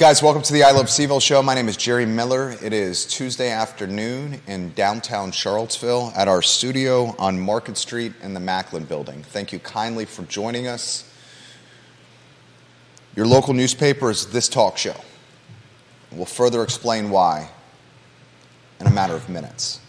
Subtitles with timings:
[0.00, 1.42] Guys, welcome to the I Love CVille show.
[1.42, 2.56] My name is Jerry Miller.
[2.62, 8.40] It is Tuesday afternoon in downtown Charlottesville at our studio on Market Street in the
[8.40, 9.22] Macklin building.
[9.22, 11.04] Thank you kindly for joining us.
[13.14, 14.96] Your local newspaper is this talk show.
[16.10, 17.50] We'll further explain why
[18.80, 19.80] in a matter of minutes.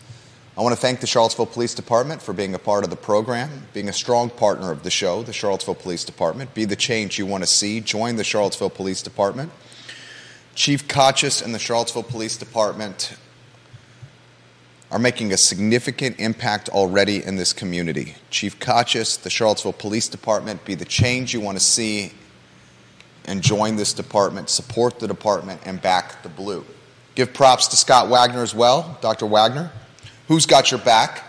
[0.57, 3.65] I want to thank the Charlottesville Police Department for being a part of the program,
[3.73, 6.53] being a strong partner of the show, the Charlottesville Police Department.
[6.53, 7.79] Be the change you want to see.
[7.79, 9.53] Join the Charlottesville Police Department.
[10.55, 13.15] Chief Kochis and the Charlottesville Police Department
[14.91, 18.15] are making a significant impact already in this community.
[18.29, 22.11] Chief Kochis, the Charlottesville Police Department, be the change you want to see
[23.25, 26.65] and join this department, support the department, and back the blue.
[27.15, 29.27] Give props to Scott Wagner as well, Dr.
[29.27, 29.71] Wagner.
[30.27, 31.23] Who's got your back?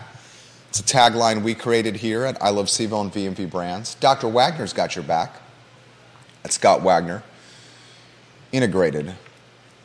[0.69, 3.95] It's a tagline we created here at I Love CVille and VMV Brands.
[3.95, 4.27] Dr.
[4.27, 5.39] Wagner's got your back.
[6.41, 7.23] That's Scott Wagner
[8.53, 9.13] integrated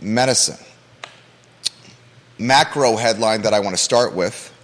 [0.00, 0.64] medicine.
[2.38, 4.54] Macro headline that I want to start with.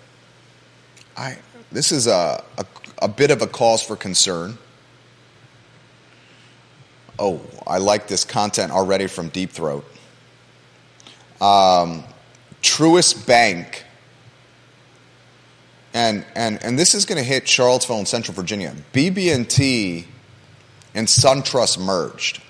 [1.17, 1.39] I,
[1.73, 2.67] this is a, a,
[3.03, 4.57] a bit of a cause for concern.
[7.19, 9.85] Oh, I like this content already from Deep Throat.
[11.41, 12.05] Um,
[12.63, 13.85] Truist Bank,
[15.93, 18.75] and, and, and this is going to hit Charlottesville and Central Virginia.
[18.93, 20.07] BB&T
[20.95, 22.41] and SunTrust merged.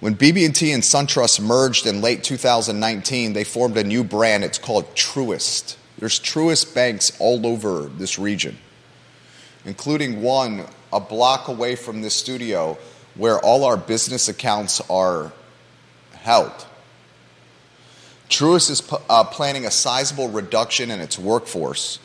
[0.00, 4.44] When BB&T and SunTrust merged in late 2019, they formed a new brand.
[4.44, 5.76] It's called Truist.
[5.98, 8.58] There's Truist banks all over this region,
[9.64, 12.76] including one a block away from this studio
[13.14, 15.32] where all our business accounts are
[16.12, 16.66] held.
[18.28, 21.98] Truist is uh, planning a sizable reduction in its workforce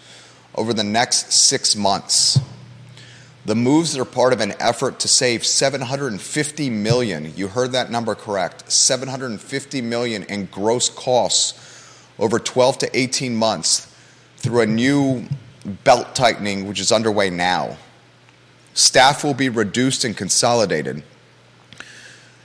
[0.55, 2.39] over the next six months.
[3.43, 7.33] The moves are part of an effort to save 750 million.
[7.35, 8.71] You heard that number correct.
[8.71, 13.93] 750 million in gross costs over 12 to 18 months
[14.37, 15.25] through a new
[15.83, 17.77] belt tightening which is underway now.
[18.73, 21.03] Staff will be reduced and consolidated.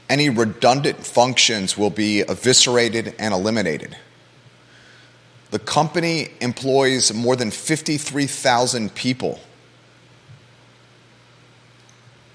[0.08, 3.96] Any redundant functions will be eviscerated and eliminated.
[5.50, 9.40] The company employs more than 53,000 people.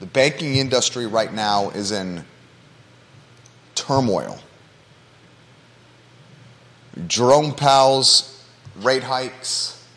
[0.01, 2.25] The banking industry right now is in
[3.75, 4.39] turmoil.
[7.05, 8.43] Jerome Powell's
[8.77, 9.87] rate hikes,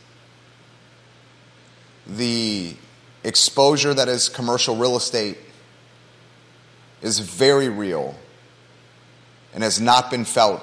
[2.07, 2.77] the
[3.25, 5.39] exposure that is commercial real estate
[7.01, 8.15] is very real
[9.55, 10.63] and has not been felt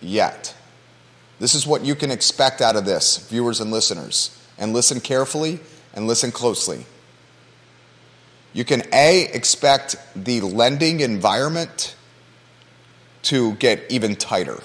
[0.00, 0.52] yet.
[1.38, 4.36] This is what you can expect out of this, viewers and listeners.
[4.58, 5.60] And listen carefully
[5.94, 6.86] and listen closely.
[8.52, 11.94] You can A, expect the lending environment
[13.22, 14.60] to get even tighter.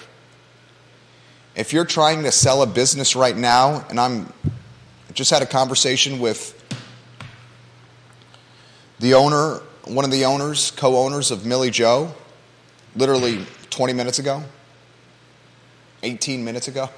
[1.55, 4.33] If you're trying to sell a business right now, and I'm
[5.09, 6.53] I just had a conversation with
[8.99, 12.13] the owner, one of the owners, co-owners of Milli Joe,
[12.95, 14.43] literally 20 minutes ago,
[16.03, 16.89] 18 minutes ago.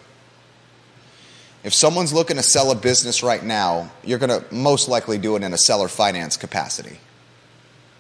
[1.64, 5.36] If someone's looking to sell a business right now, you're going to most likely do
[5.36, 7.00] it in a seller finance capacity.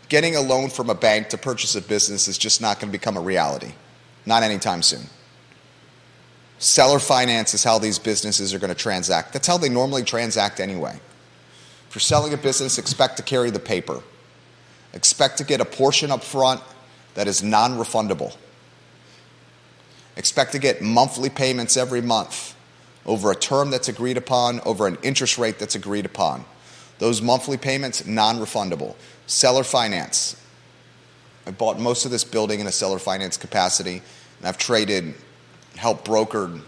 [0.07, 2.97] Getting a loan from a bank to purchase a business is just not going to
[2.97, 3.73] become a reality,
[4.25, 5.03] not anytime soon.
[6.57, 9.33] Seller finance is how these businesses are going to transact.
[9.33, 10.99] That's how they normally transact anyway.
[11.89, 14.01] If you're selling a business, expect to carry the paper.
[14.93, 16.61] Expect to get a portion up front
[17.13, 18.35] that is non refundable.
[20.15, 22.55] Expect to get monthly payments every month
[23.09, 26.45] over a term that's agreed upon, over an interest rate that's agreed upon.
[26.99, 28.95] Those monthly payments, non refundable.
[29.25, 30.39] Seller finance.
[31.47, 34.03] I bought most of this building in a seller finance capacity,
[34.37, 35.15] and I've traded,
[35.75, 36.61] helped brokered,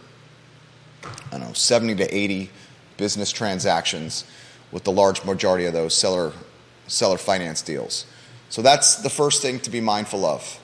[1.03, 2.49] I don't know, 70 to 80
[2.97, 4.25] business transactions
[4.71, 6.33] with the large majority of those seller,
[6.87, 8.07] seller finance deals.
[8.49, 10.59] So that's the first thing to be mindful of.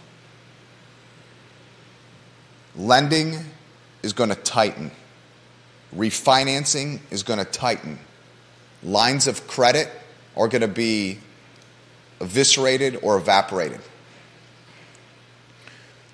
[2.75, 3.45] Lending
[4.01, 4.89] is going to tighten.
[5.95, 7.99] Refinancing is going to tighten.
[8.83, 9.89] Lines of credit
[10.35, 11.19] are going to be
[12.19, 13.79] eviscerated or evaporated.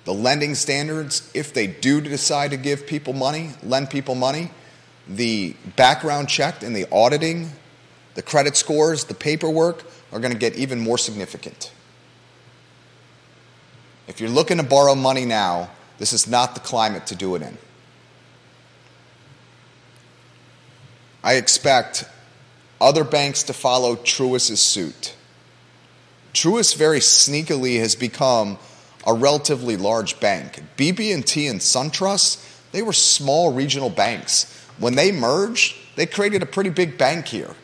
[0.04, 4.50] The lending standards, if they do decide to give people money, lend people money,
[5.08, 7.50] the background check and the auditing,
[8.14, 11.72] the credit scores, the paperwork are going to get even more significant.
[14.06, 17.42] If you're looking to borrow money now, this is not the climate to do it
[17.42, 17.56] in.
[21.24, 22.04] I expect
[22.82, 25.16] other banks to follow Truist's suit.
[26.34, 28.58] Truist very sneakily has become
[29.06, 30.62] a relatively large bank.
[30.76, 34.52] BB&T and SunTrust, they were small regional banks.
[34.78, 37.54] When they merged, they created a pretty big bank here.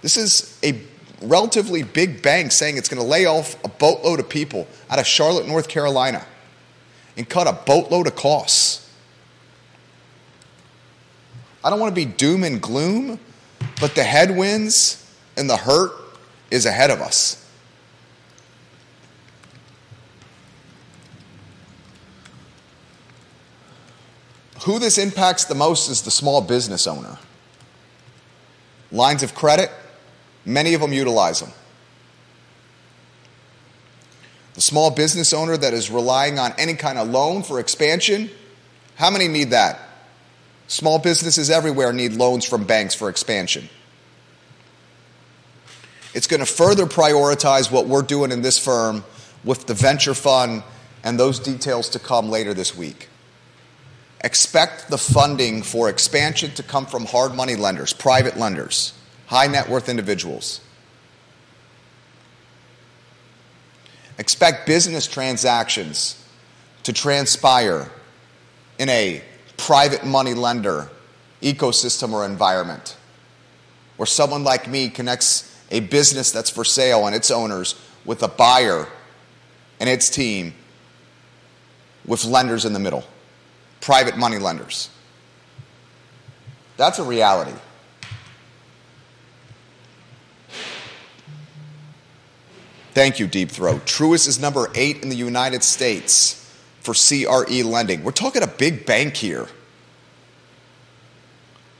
[0.00, 0.80] This is a
[1.20, 5.06] relatively big bank saying it's going to lay off a boatload of people out of
[5.06, 6.24] Charlotte, North Carolina,
[7.18, 8.85] and cut a boatload of costs.
[11.66, 13.18] I don't want to be doom and gloom,
[13.80, 15.04] but the headwinds
[15.36, 15.90] and the hurt
[16.48, 17.44] is ahead of us.
[24.62, 27.18] Who this impacts the most is the small business owner.
[28.92, 29.72] Lines of credit,
[30.44, 31.50] many of them utilize them.
[34.54, 38.30] The small business owner that is relying on any kind of loan for expansion,
[38.94, 39.80] how many need that?
[40.68, 43.68] Small businesses everywhere need loans from banks for expansion.
[46.12, 49.04] It's going to further prioritize what we're doing in this firm
[49.44, 50.62] with the venture fund
[51.04, 53.08] and those details to come later this week.
[54.22, 58.92] Expect the funding for expansion to come from hard money lenders, private lenders,
[59.26, 60.60] high net worth individuals.
[64.18, 66.20] Expect business transactions
[66.82, 67.90] to transpire
[68.78, 69.22] in a
[69.56, 70.90] private money lender
[71.42, 72.96] ecosystem or environment
[73.96, 77.74] where someone like me connects a business that's for sale and its owners
[78.04, 78.86] with a buyer
[79.80, 80.54] and its team
[82.06, 83.04] with lenders in the middle
[83.80, 84.90] private money lenders.
[86.76, 87.56] That's a reality.
[92.92, 93.84] Thank you, Deep Throat.
[93.84, 96.45] Truist is number eight in the United States
[96.86, 98.04] for CRE lending.
[98.04, 99.48] We're talking a big bank here.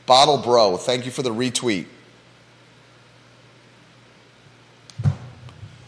[0.05, 1.87] Bottle Bro, thank you for the retweet.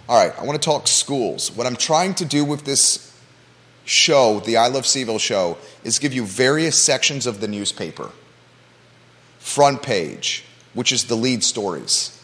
[0.08, 1.50] All right, I want to talk schools.
[1.50, 3.12] What I'm trying to do with this
[3.84, 8.12] show, the I Love CVille show, is give you various sections of the newspaper.
[9.40, 10.44] Front page,
[10.74, 12.22] which is the lead stories,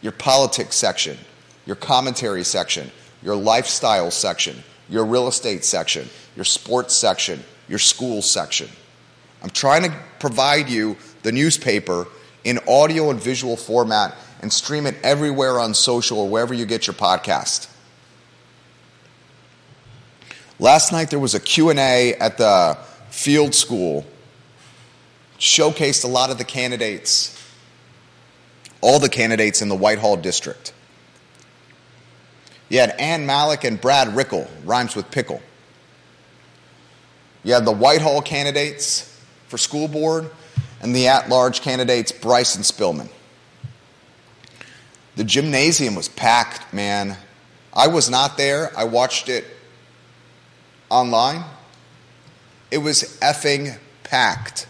[0.00, 1.18] your politics section,
[1.66, 2.90] your commentary section,
[3.22, 8.68] your lifestyle section, your real estate section, your sports section, your school section.
[9.42, 12.06] I'm trying to provide you the newspaper
[12.44, 16.86] in audio and visual format and stream it everywhere on social or wherever you get
[16.86, 17.68] your podcast.
[20.58, 22.78] Last night there was a Q&A at the
[23.10, 24.04] field school.
[25.38, 27.34] Showcased a lot of the candidates,
[28.80, 30.72] all the candidates in the Whitehall district.
[32.68, 35.40] You had Ann Mallek and Brad Rickle, rhymes with pickle.
[37.44, 40.30] You had the Whitehall candidates for school board
[40.80, 43.08] and the at large candidates, Bryce and Spillman.
[45.16, 47.16] The gymnasium was packed, man.
[47.72, 48.70] I was not there.
[48.76, 49.44] I watched it
[50.90, 51.44] online.
[52.70, 54.66] It was effing packed.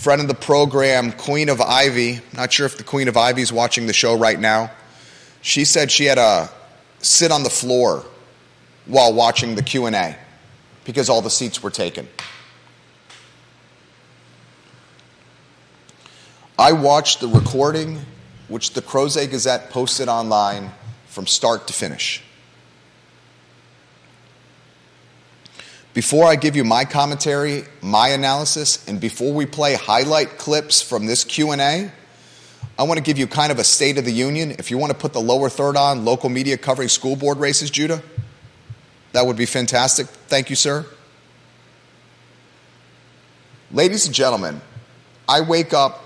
[0.00, 3.52] Friend of the program, Queen of Ivy, not sure if the Queen of Ivy is
[3.52, 4.70] watching the show right now.
[5.40, 6.50] She said she had to
[7.04, 8.04] sit on the floor
[8.86, 10.16] while watching the Q&A
[10.84, 12.08] because all the seats were taken.
[16.58, 18.00] I watched the recording
[18.48, 20.70] which the Crozet Gazette posted online
[21.06, 22.22] from start to finish.
[25.94, 31.06] Before I give you my commentary, my analysis, and before we play highlight clips from
[31.06, 31.92] this Q&A,
[32.78, 34.50] I want to give you kind of a state of the union.
[34.52, 37.70] If you want to put the lower third on, local media covering school board races,
[37.70, 38.02] Judah,
[39.12, 40.06] that would be fantastic.
[40.06, 40.84] Thank you, sir.
[43.70, 44.60] Ladies and gentlemen,
[45.28, 46.04] I wake up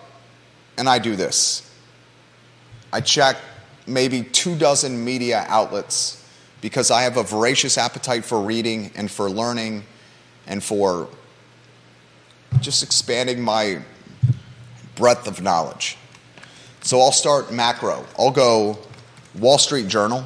[0.77, 1.69] and I do this.
[2.93, 3.37] I check
[3.87, 6.23] maybe two dozen media outlets
[6.61, 9.85] because I have a voracious appetite for reading and for learning
[10.47, 11.09] and for
[12.61, 13.83] just expanding my
[14.97, 15.97] breadth of knowledge.
[16.89, 18.07] So I'll start macro.
[18.19, 18.79] I'll go
[19.39, 20.25] Wall Street Journal.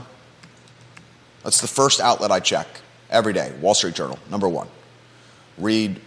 [1.42, 2.68] That's the first outlet I check
[3.10, 3.52] every day.
[3.60, 4.68] Wall Street Journal, number one.
[5.58, 6.00] Read,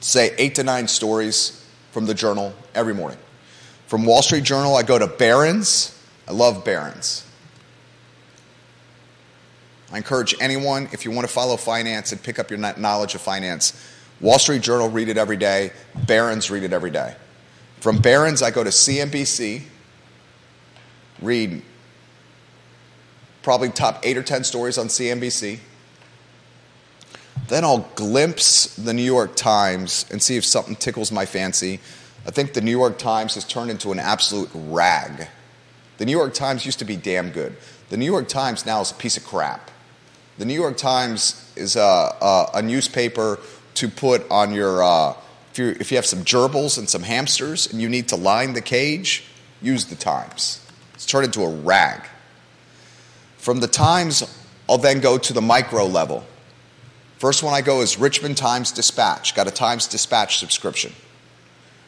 [0.00, 3.16] say, eight to nine stories from the journal every morning.
[3.86, 5.98] From Wall Street Journal, I go to Barron's.
[6.28, 7.26] I love Barron's.
[9.90, 13.22] I encourage anyone, if you want to follow finance and pick up your knowledge of
[13.22, 13.82] finance,
[14.20, 15.72] Wall Street Journal, read it every day.
[16.06, 17.16] Barron's, read it every day.
[17.82, 19.62] From Barron's, I go to CNBC,
[21.20, 21.62] read
[23.42, 25.58] probably top eight or 10 stories on CNBC.
[27.48, 31.80] Then I'll glimpse the New York Times and see if something tickles my fancy.
[32.24, 35.26] I think the New York Times has turned into an absolute rag.
[35.98, 37.56] The New York Times used to be damn good.
[37.88, 39.72] The New York Times now is a piece of crap.
[40.38, 43.40] The New York Times is a, a, a newspaper
[43.74, 45.14] to put on your, uh,
[45.52, 48.54] if, you if you have some gerbils and some hamsters and you need to line
[48.54, 49.24] the cage,
[49.60, 50.64] use the Times.
[50.94, 52.02] It's turned into a rag.
[53.36, 54.22] From the Times,
[54.66, 56.24] I'll then go to the micro level.
[57.18, 59.34] First one I go is Richmond Times Dispatch.
[59.34, 60.94] Got a Times Dispatch subscription.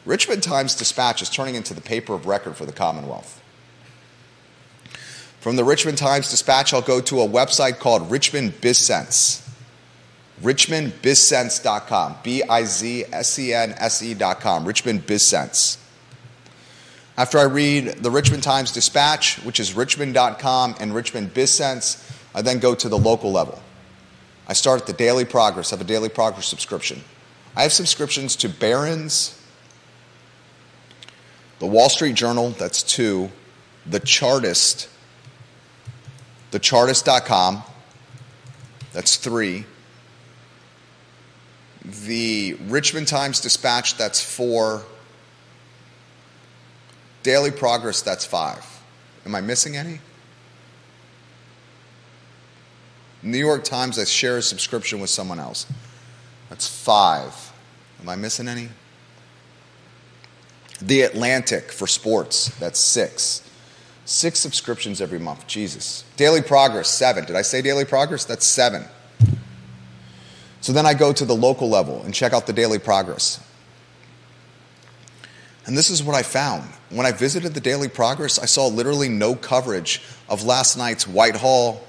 [0.05, 3.41] Richmond Times Dispatch is turning into the paper of record for the Commonwealth.
[5.39, 9.44] From the Richmond Times Dispatch, I'll go to a website called Richmond BizSense.
[10.41, 12.17] RichmondBizSense.com.
[12.23, 14.65] B I Z S E N S E.com.
[14.65, 15.77] Richmond BizSense.
[17.17, 22.59] After I read the Richmond Times Dispatch, which is richmond.com and Richmond BizSense, I then
[22.59, 23.61] go to the local level.
[24.47, 27.01] I start at the Daily Progress, I have a Daily Progress subscription.
[27.55, 29.41] I have subscriptions to Barron's,
[31.59, 33.31] the Wall Street Journal, that's two,
[33.85, 34.89] the Chartist,
[36.51, 37.63] thechartist.com,
[38.91, 39.65] that's three,
[41.85, 44.83] the Richmond Times Dispatch, that's four,
[47.23, 48.65] Daily Progress, that's five.
[49.25, 49.99] Am I missing any?
[53.23, 55.65] New York Times, I share a subscription with someone else.
[56.49, 57.33] That's five.
[57.99, 58.69] Am I missing any?
[60.81, 63.41] The Athletic for sports, that's six.
[64.05, 65.47] Six subscriptions every month.
[65.47, 66.03] Jesus.
[66.15, 67.25] Daily Progress, seven.
[67.25, 68.25] Did I say Daily Progress?
[68.25, 68.85] That's seven.
[70.65, 73.39] So then I go to the local level and check out the Daily Progress.
[75.67, 76.67] And this is what I found.
[76.89, 81.85] When I visited the Daily Progress, I saw literally no coverage of last night's Whitehall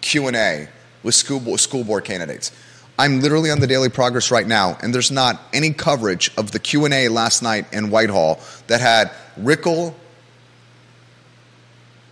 [0.00, 0.68] Q&A
[1.02, 2.52] with school, school board candidates.
[3.00, 6.60] I'm literally on the Daily Progress right now, and there's not any coverage of the
[6.60, 9.96] Q&A last night in Whitehall that had Rickel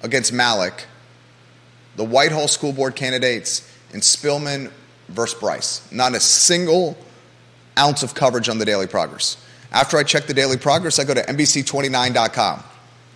[0.03, 0.81] against Mallek,
[1.95, 4.73] the Whitehall school board candidates, and Spillman
[5.09, 5.91] versus Bryce.
[5.93, 6.97] Not a single
[7.79, 9.37] ounce of coverage on the Daily Progress.
[9.73, 12.63] After I check the Daily Progress, I go to NBC29.com.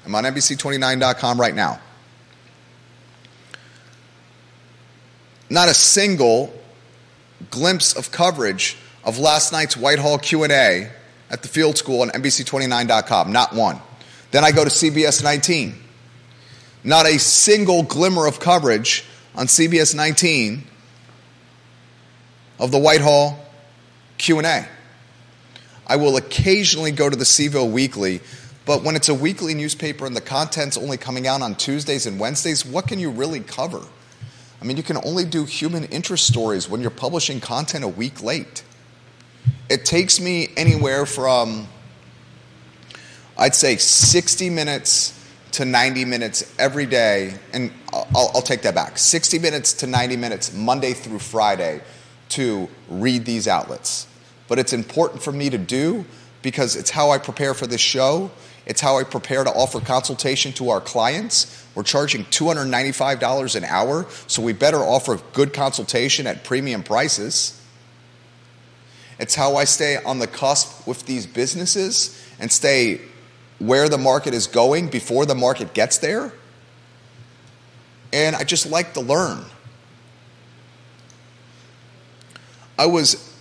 [0.05, 1.81] I'm on NBC29.com right now.
[5.51, 6.53] Not a single
[7.51, 10.91] glimpse of coverage of last night's Whitehall Q&A
[11.31, 13.33] at the field school on NBC29.com.
[13.33, 13.81] Not one.
[14.31, 15.75] Then I go to CBS 19.
[16.85, 19.05] Not a single glimmer of coverage
[19.35, 20.65] on CBS 19
[22.59, 23.39] of the Whitehall
[24.19, 24.67] Q&A.
[25.87, 28.21] I will occasionally go to the C-VILLE Weekly,
[28.67, 32.21] but when it's a weekly newspaper and the content's only coming out on Tuesdays and
[32.21, 33.83] Wednesdays, what can you really cover?
[34.61, 38.23] I mean, you can only do human interest stories when you're publishing content a week
[38.23, 38.65] late.
[39.71, 41.69] It takes me anywhere from,
[43.39, 45.15] I'd say, 60 minutes
[45.53, 50.17] to 90 minutes every day, and I'll, I'll, take that back 60 minutes to 90
[50.17, 51.81] minutes Monday through Friday
[52.31, 54.07] to read these outlets.
[54.49, 56.05] But it's important for me to do
[56.43, 58.31] because it's how I prepare for this show,
[58.67, 61.67] it's how I prepare to offer consultation to our clients.
[61.75, 67.61] We're charging $295 an hour, so we better offer good consultation at premium prices.
[69.19, 73.01] It's how I stay on the cusp with these businesses and stay
[73.59, 76.33] where the market is going before the market gets there.
[78.13, 79.45] And I just like to learn.
[82.79, 83.35] I was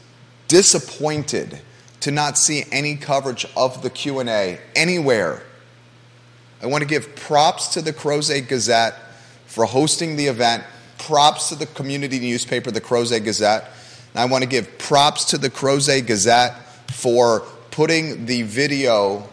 [0.47, 1.61] disappointed
[2.01, 5.43] to not see any coverage of the Q&A anywhere.
[6.61, 8.95] I want to give props to the Crozet Gazette
[9.45, 10.63] for hosting the event,
[10.97, 13.69] props to the community newspaper, the Crozet Gazette,
[14.13, 16.55] and I want to give props to the Crozet Gazette
[16.91, 17.41] for
[17.71, 19.27] putting the video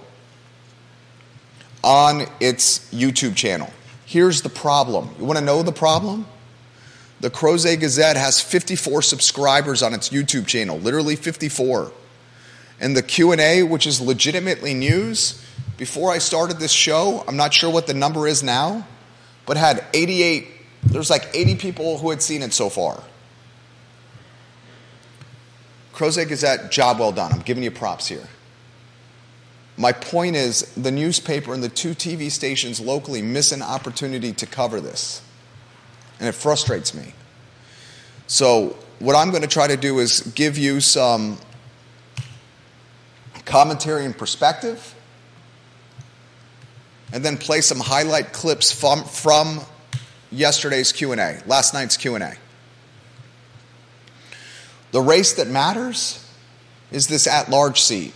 [1.82, 3.70] on its YouTube channel.
[4.04, 5.10] Here's the problem.
[5.18, 6.26] You want to know the problem?
[7.20, 11.92] The Crozet Gazette has 54 subscribers on its YouTube channel, literally 54.
[12.80, 15.42] And the Q&A, which is legitimately news,
[15.76, 18.86] before I started this show, I'm not sure what the number is now,
[19.46, 20.48] but had 88
[20.86, 23.02] there's like 80 people who had seen it so far.
[25.94, 27.32] Crozet Gazette, job well done.
[27.32, 28.28] I'm giving you props here.
[29.76, 34.46] My point is, the newspaper and the two TV stations locally miss an opportunity to
[34.46, 35.22] cover this.
[36.18, 37.12] And it frustrates me.
[38.26, 41.38] So, what I'm going to try to do is give you some
[43.44, 44.94] commentary and perspective,
[47.12, 49.60] and then play some highlight clips from, from
[50.30, 52.34] yesterday's Q&A, last night's Q&A.
[54.92, 56.24] The race that matters
[56.90, 58.14] is this at-large seat.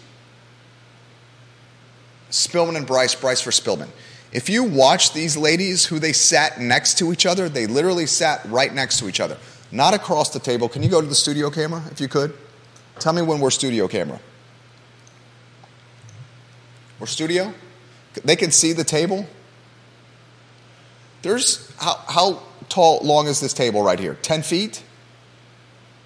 [2.31, 3.89] Spillman and Bryce, Bryce for Spillman.
[4.33, 8.45] If you watch these ladies who they sat next to each other, they literally sat
[8.47, 9.39] right next to each other,
[9.73, 10.69] not across the table.
[10.69, 12.37] Can you go to the studio camera if you could?
[12.99, 14.21] Tell me when we're studio camera.
[17.01, 17.55] We're studio?
[18.25, 19.27] They can see the table?
[21.23, 24.15] There's how, how tall, long is this table right here?
[24.23, 24.83] 10 feet?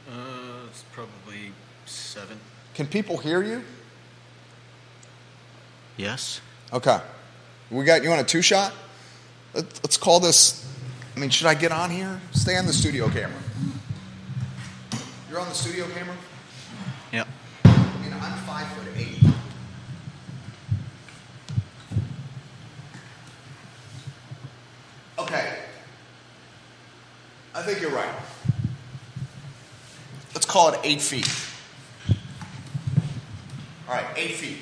[0.08, 1.52] Uh, it's probably
[1.86, 2.38] seven.
[2.74, 3.62] Can people hear you?
[5.96, 6.40] Yes.
[6.72, 7.00] Okay.
[7.72, 8.74] We got you on a two shot?
[9.54, 10.70] Let, us call this.
[11.16, 12.20] I mean, should I get on here?
[12.32, 13.40] Stay on the studio camera.
[15.30, 16.14] You're on the studio camera?
[17.14, 17.28] Yep.
[17.64, 19.24] I mean, I'm five foot eight.
[25.18, 25.58] Okay.
[27.54, 28.14] I think you're right.
[30.34, 31.30] Let's call it eight feet.
[33.88, 34.58] All right, eight feet.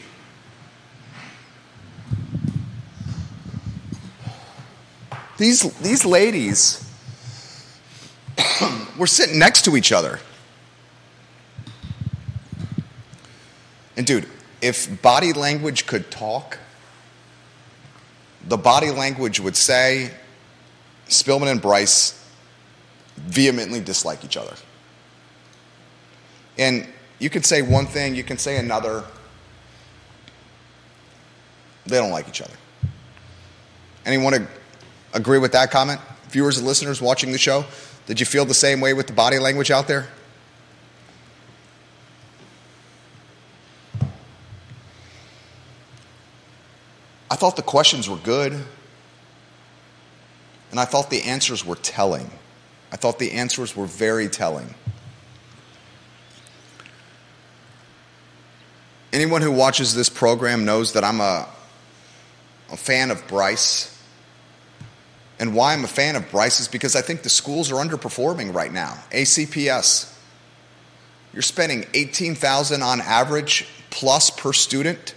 [5.41, 6.87] These, these ladies
[8.99, 10.21] were sitting next to each other.
[13.97, 14.29] And dude,
[14.61, 16.59] if body language could talk,
[18.49, 20.11] the body language would say
[21.09, 22.23] Spillman and Bryce
[23.17, 24.57] vehemently dislike each other.
[26.59, 26.87] And
[27.19, 29.05] you can say one thing, you can say another.
[31.87, 32.53] They don't like each other.
[34.05, 34.35] Anyone
[35.13, 36.01] agree with that comment?
[36.29, 37.65] Viewers and listeners watching the show,
[38.07, 40.09] did you feel the same way with the body language out there?
[47.31, 48.53] I thought the questions were good,
[50.71, 52.29] and I thought the answers were telling.
[52.93, 54.75] I thought the answers were very telling.
[59.13, 61.49] Anyone who watches this program knows that I'm a,
[62.73, 64.00] a fan of Bryce.
[65.41, 68.55] And why I'm a fan of Bryce is because I think the schools are underperforming
[68.55, 68.99] right now.
[69.11, 70.15] ACPS.
[71.33, 75.15] You're spending 18,000 on average plus per student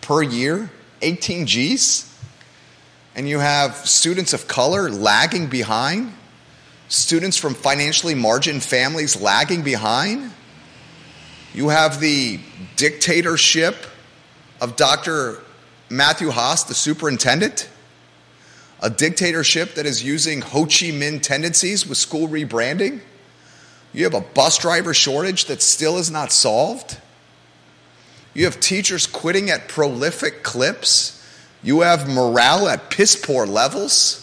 [0.00, 0.70] per year,
[1.02, 2.08] 18 Gs.
[3.14, 6.14] And you have students of color lagging behind,
[6.88, 10.32] students from financially margined families lagging behind.
[11.52, 12.40] You have the
[12.76, 13.76] dictatorship
[14.62, 15.42] of Dr.
[15.90, 17.68] Matthew Haas, the superintendent,
[18.82, 23.00] a dictatorship that is using Ho Chi Minh tendencies with school rebranding.
[23.92, 26.98] You have a bus driver shortage that still is not solved.
[28.34, 31.24] You have teachers quitting at prolific clips.
[31.62, 34.18] You have morale at piss poor levels.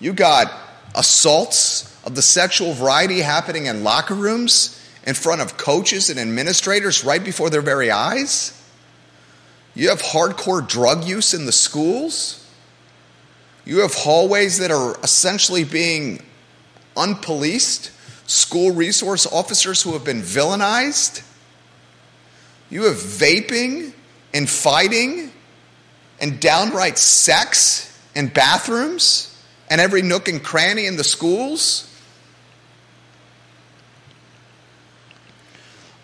[0.00, 0.50] You got
[0.94, 7.04] assaults of the sexual variety happening in locker rooms in front of coaches and administrators
[7.04, 8.61] right before their very eyes.
[9.74, 12.46] You have hardcore drug use in the schools.
[13.64, 16.22] You have hallways that are essentially being
[16.96, 17.90] unpoliced,
[18.26, 21.22] school resource officers who have been villainized.
[22.70, 23.92] You have vaping
[24.34, 25.30] and fighting
[26.20, 29.28] and downright sex in bathrooms
[29.70, 31.88] and every nook and cranny in the schools.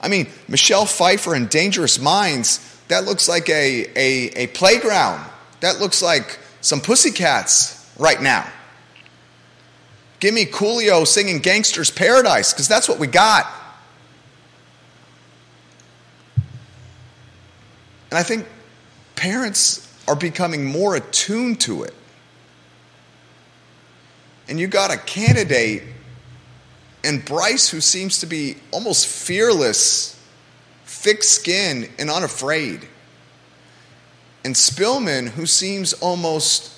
[0.01, 5.25] I mean, Michelle Pfeiffer in Dangerous Minds, that looks like a, a, a playground.
[5.61, 8.51] That looks like some pussycats right now.
[10.21, 13.47] Give me Coolio singing Gangster's Paradise, because that's what we got.
[18.11, 18.47] And I think
[19.17, 21.95] parents are becoming more attuned to it.
[24.49, 25.83] And you got a candidate
[27.05, 30.18] and Bryce who seems to be almost fearless,
[30.99, 32.89] thick skinned, and unafraid.
[34.45, 36.73] And Spillman, who seems almost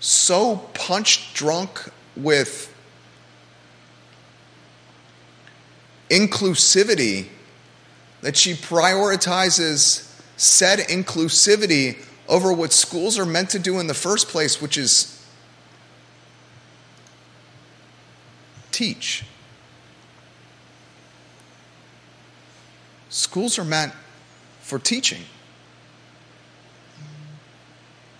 [0.00, 2.74] so punch drunk with
[6.08, 7.26] inclusivity
[8.22, 14.28] that she prioritizes said inclusivity over what schools are meant to do in the first
[14.28, 15.22] place, which is
[18.70, 19.24] teach.
[23.12, 23.92] Schools are meant
[24.62, 25.20] for teaching,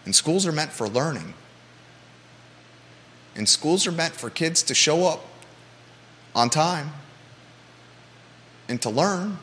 [0.04, 1.32] and schools are meant for learning.
[3.34, 5.24] And schools are meant for kids to show up
[6.34, 6.92] on time
[8.68, 9.38] and to learn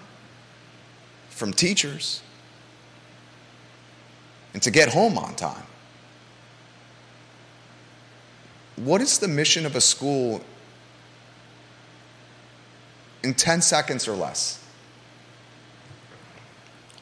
[1.32, 2.22] from teachers
[4.54, 5.66] and to get home on time.
[8.76, 10.42] What is the mission of a school
[13.24, 14.59] in 10 seconds or less?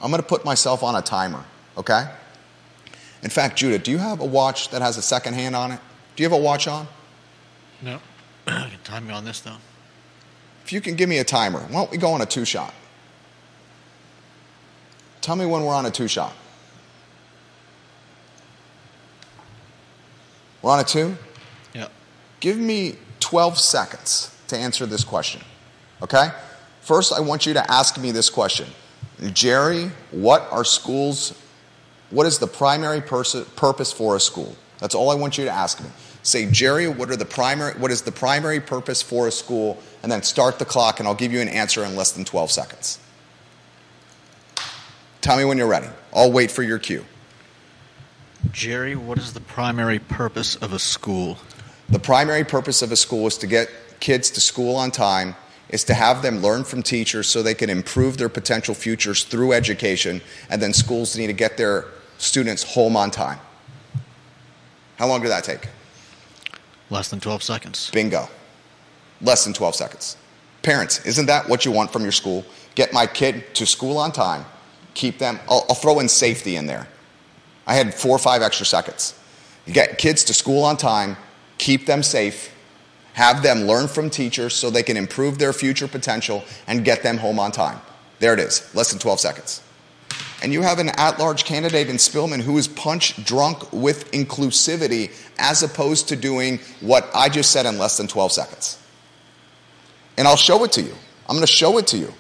[0.02, 1.44] I'm going to put myself on a timer.
[1.78, 2.08] Okay?
[3.24, 5.80] In fact, Judah, do you have a watch that has a second hand on it?
[6.16, 6.88] Do you have a watch on?
[7.82, 8.00] No.
[8.48, 9.58] you can time me on this, though.
[10.64, 12.74] If you can give me a timer, why don't we go on a two shot?
[15.22, 16.34] Tell me when we're on a two shot.
[20.62, 21.18] We're on a two?
[21.74, 21.92] Yep.
[22.40, 25.42] Give me 12 seconds to answer this question.
[26.02, 26.30] Okay?
[26.82, 28.68] First, I want you to ask me this question
[29.34, 31.38] Jerry, what are schools,
[32.10, 34.56] what is the primary pers- purpose for a school?
[34.80, 35.90] That's all I want you to ask me.
[36.22, 39.82] Say, Jerry, what, are the primary, what is the primary purpose for a school?
[40.04, 42.52] And then start the clock, and I'll give you an answer in less than 12
[42.52, 43.00] seconds.
[45.22, 45.88] Tell me when you're ready.
[46.14, 47.06] I'll wait for your cue.
[48.52, 51.38] Jerry, what is the primary purpose of a school?
[51.90, 55.36] The primary purpose of a school is to get kids to school on time,
[55.70, 59.54] is to have them learn from teachers so they can improve their potential futures through
[59.54, 61.86] education, and then schools need to get their
[62.18, 63.40] students home on time.
[64.98, 65.68] How long did that take?
[66.90, 67.92] Less than 12 seconds.
[67.92, 68.30] Bingo.
[69.22, 70.18] Less than 12 seconds.
[70.64, 72.46] Parents, isn't that what you want from your school?
[72.76, 74.46] Get my kid to school on time,
[74.94, 76.88] keep them, I'll, I'll throw in safety in there.
[77.66, 79.20] I had four or five extra seconds.
[79.66, 81.18] You get kids to school on time,
[81.58, 82.54] keep them safe,
[83.18, 87.18] have them learn from teachers so they can improve their future potential, and get them
[87.18, 87.82] home on time.
[88.20, 89.64] There it is, less than 12 seconds.
[90.44, 95.12] And you have an at large candidate in Spillman who is punch drunk with inclusivity
[95.40, 98.78] as opposed to doing what I just said in less than 12 seconds.
[100.16, 100.94] And I'll show it to you.
[101.28, 102.14] I'm going to show it to you.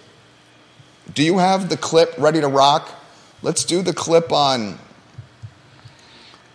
[1.13, 2.89] Do you have the clip ready to rock?
[3.43, 4.79] Let's do the clip on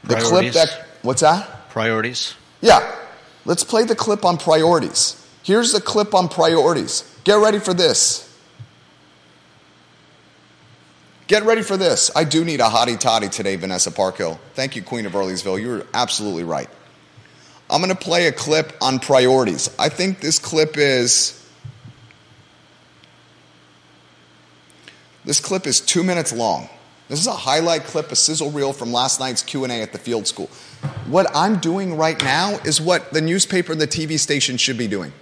[0.02, 0.54] the clip Priorities.
[0.54, 1.70] that what's that?
[1.70, 2.34] Priorities.
[2.60, 3.01] Yeah.
[3.44, 5.18] Let's play the clip on priorities.
[5.42, 7.04] Here's the clip on priorities.
[7.24, 8.28] Get ready for this.
[11.26, 12.10] Get ready for this.
[12.14, 14.38] I do need a hottie toddy today, Vanessa Parkhill.
[14.54, 15.60] Thank you, Queen of Earlysville.
[15.60, 16.68] You're absolutely right.
[17.70, 19.74] I'm going to play a clip on priorities.
[19.78, 21.38] I think this clip is.
[25.24, 26.68] This clip is two minutes long.
[27.12, 30.26] This is a highlight clip, a sizzle reel from last night's Q&A at the field
[30.26, 30.46] school.
[31.04, 34.88] What I'm doing right now is what the newspaper and the TV station should be
[34.88, 35.12] doing.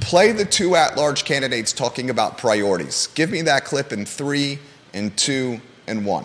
[0.00, 3.08] Play the two at-large candidates talking about priorities.
[3.08, 4.58] Give me that clip in three,
[4.94, 6.24] and two, and one.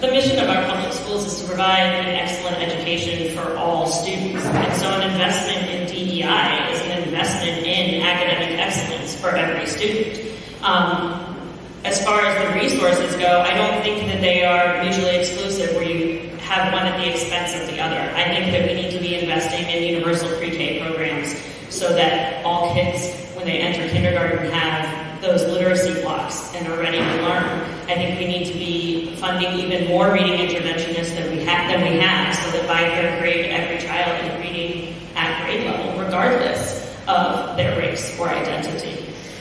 [0.00, 4.44] The mission of our public schools is to provide an excellent education for all students.
[4.44, 10.27] And so an investment in DEI is an investment in academic excellence for every student.
[10.62, 11.36] Um,
[11.84, 15.84] as far as the resources go, I don't think that they are mutually exclusive where
[15.84, 18.00] you have one at the expense of the other.
[18.16, 21.36] I think that we need to be investing in universal pre-K programs
[21.68, 26.98] so that all kids, when they enter kindergarten, have those literacy blocks and are ready
[26.98, 27.44] to learn.
[27.88, 31.92] I think we need to be funding even more reading interventionists than we have than
[31.92, 36.96] we have, so that by third grade, every child is reading at grade level, regardless
[37.06, 38.97] of their race or identity.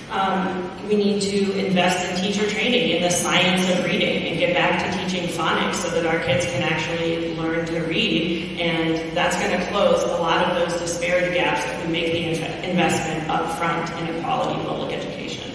[0.10, 4.54] Um, we need to invest in teacher training in the science of reading and get
[4.54, 8.58] back to teaching phonics so that our kids can actually learn to read.
[8.58, 12.24] And that's going to close a lot of those disparity gaps if we make the
[12.24, 15.52] inve- investment up front in a quality public education.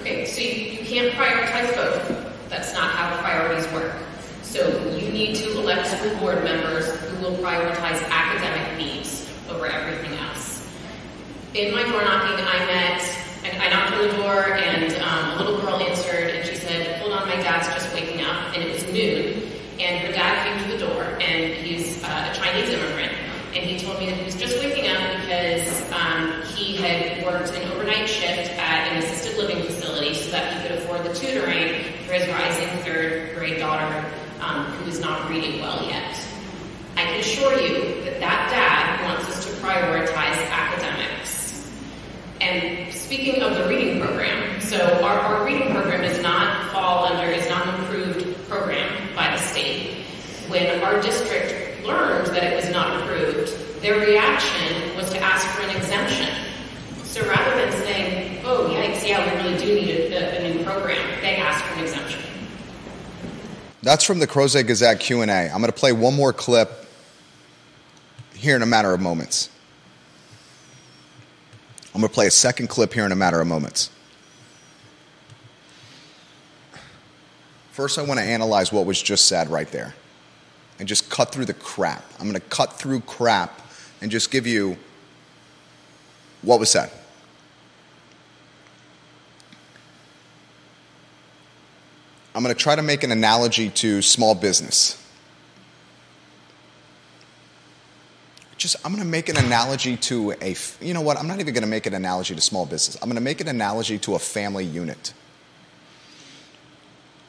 [0.00, 2.50] Okay, so you, you can't prioritize both.
[2.50, 3.94] That's not how priorities work.
[4.42, 10.12] So you need to elect school board members who will prioritize academic needs over everything
[10.18, 10.53] else.
[11.54, 13.00] In my door knocking, I met,
[13.44, 16.98] and I knocked on the door, and um, a little girl answered, and she said,
[16.98, 19.40] "Hold on, my dad's just waking up," and it was noon.
[19.78, 23.12] And her dad came to the door, and he's uh, a Chinese immigrant,
[23.54, 27.52] and he told me that he was just waking up because um, he had worked
[27.54, 31.84] an overnight shift at an assisted living facility so that he could afford the tutoring
[32.02, 34.04] for his rising third grade daughter
[34.40, 36.18] um, who is not reading well yet.
[36.96, 41.23] I can assure you that that dad wants us to prioritize academics.
[42.44, 47.32] And speaking of the reading program, so our, our reading program does not fall under,
[47.32, 50.04] is not an approved program by the state.
[50.48, 55.62] When our district learned that it was not approved, their reaction was to ask for
[55.62, 56.28] an exemption.
[57.04, 60.98] So rather than saying, oh yikes, yeah, we really do need a, a, new program,
[61.22, 62.20] they asked for an exemption.
[63.80, 65.24] That's from the Crozet Gazette Q&A.
[65.24, 66.86] I'm going to play one more clip
[68.34, 69.48] here in a matter of moments.
[71.94, 73.90] I'm going to play a second clip here in a matter of moments.
[77.70, 79.94] First, I want to analyze what was just said right there
[80.78, 82.04] and just cut through the crap.
[82.18, 83.60] I'm going to cut through crap
[84.00, 84.76] and just give you
[86.42, 86.90] what was said.
[92.34, 95.03] I'm going to try to make an analogy to small business.
[98.64, 101.18] Just, I'm going to make an analogy to a, you know what?
[101.18, 102.96] I'm not even going to make an analogy to small business.
[103.02, 105.12] I'm going to make an analogy to a family unit.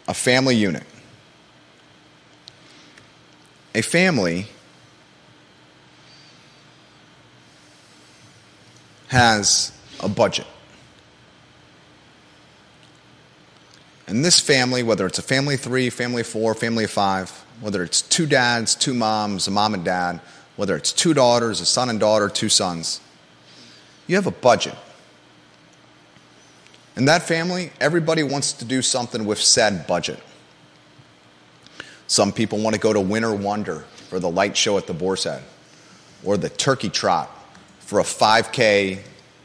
[0.08, 0.84] A family unit.
[3.74, 4.48] A family
[9.10, 10.48] has a budget.
[14.08, 17.30] And this family, whether it's a family of three, family of four, family of five,
[17.60, 20.22] whether it's two dads, two moms, a mom and dad,
[20.56, 23.02] whether it's two daughters, a son and daughter, two sons,
[24.08, 24.76] you have a budget.
[26.96, 30.20] In that family, everybody wants to do something with said budget.
[32.08, 35.24] Some people want to go to Winter Wonder for the light show at the Boar's
[35.24, 35.44] Head,
[36.24, 37.30] or the Turkey Trot
[37.80, 39.00] for a 5K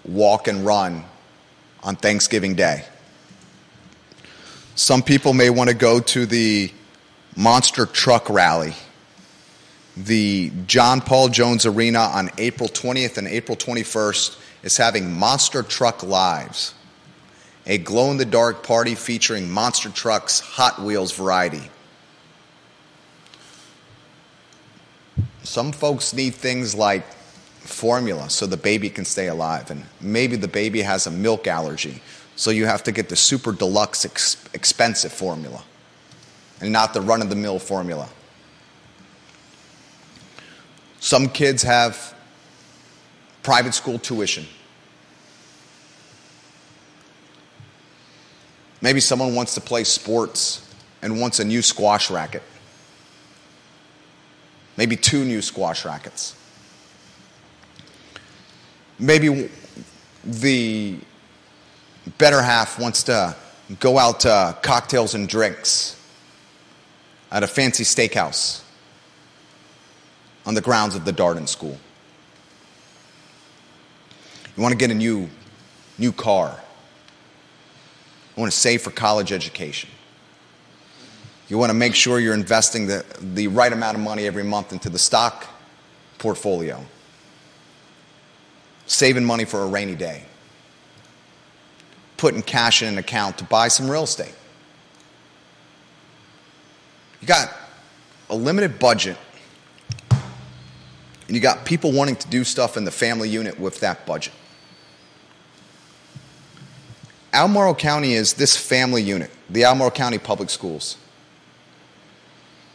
[0.05, 1.05] walk and run
[1.83, 2.85] on Thanksgiving Day.
[4.75, 6.73] Some people may want to go to the
[7.37, 8.75] Monster Truck Rally,
[10.07, 16.03] the John Paul Jones Arena on April 20th and April 21st is having Monster Truck
[16.03, 16.75] Lives,
[17.67, 21.71] a glow in the dark party featuring monster trucks, Hot Wheels variety.
[25.43, 27.05] Some folks need things like
[27.61, 32.01] formula so the baby can stay alive, and maybe the baby has a milk allergy
[32.37, 35.63] so you have to get the super deluxe ex- expensive formula
[36.61, 38.09] and not the run of the mill formula.
[41.11, 42.15] Some kids have
[43.43, 44.47] private school tuition.
[48.81, 52.45] Maybe someone wants to play sports and wants a new squash racket.
[54.77, 56.37] Maybe two new squash rackets.
[59.01, 59.51] Maybe
[60.23, 60.97] the
[62.19, 63.35] better half wants to
[63.81, 66.01] go out to cocktails and drinks
[67.33, 68.63] at a fancy steakhouse
[70.47, 71.79] on the grounds of the Darden School.
[74.57, 75.29] You want to get a new,
[75.99, 76.59] new car.
[78.37, 79.91] You want to save for college education.
[81.49, 84.73] You want to make sure you're investing the, the right amount of money every month
[84.73, 85.47] into the stock
[86.19, 86.85] portfolio.
[88.87, 90.25] Saving money for a rainy day
[92.21, 94.35] putting cash in an account to buy some real estate.
[97.23, 97.51] You got
[98.29, 99.17] a limited budget,
[101.35, 104.33] you got people wanting to do stuff in the family unit with that budget.
[107.33, 110.97] Albemarle County is this family unit, the Albemarle County Public Schools.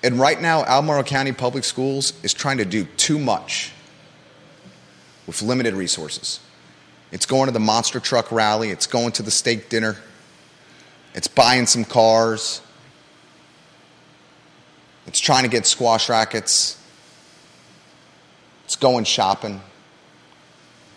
[0.04, 3.74] And right now, Albemarle County Public Schools is trying to do too much
[5.28, 6.40] with limited resources.
[7.12, 8.70] It's going to the monster truck rally.
[8.70, 9.98] It's going to the steak dinner.
[11.14, 12.62] It's buying some cars.
[15.08, 16.82] It's trying to get squash rackets.
[18.66, 19.62] It's going shopping,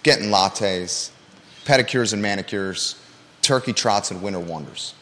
[0.02, 1.10] getting lattes,
[1.64, 2.96] pedicures and manicures,
[3.42, 4.94] turkey trots and winter wonders.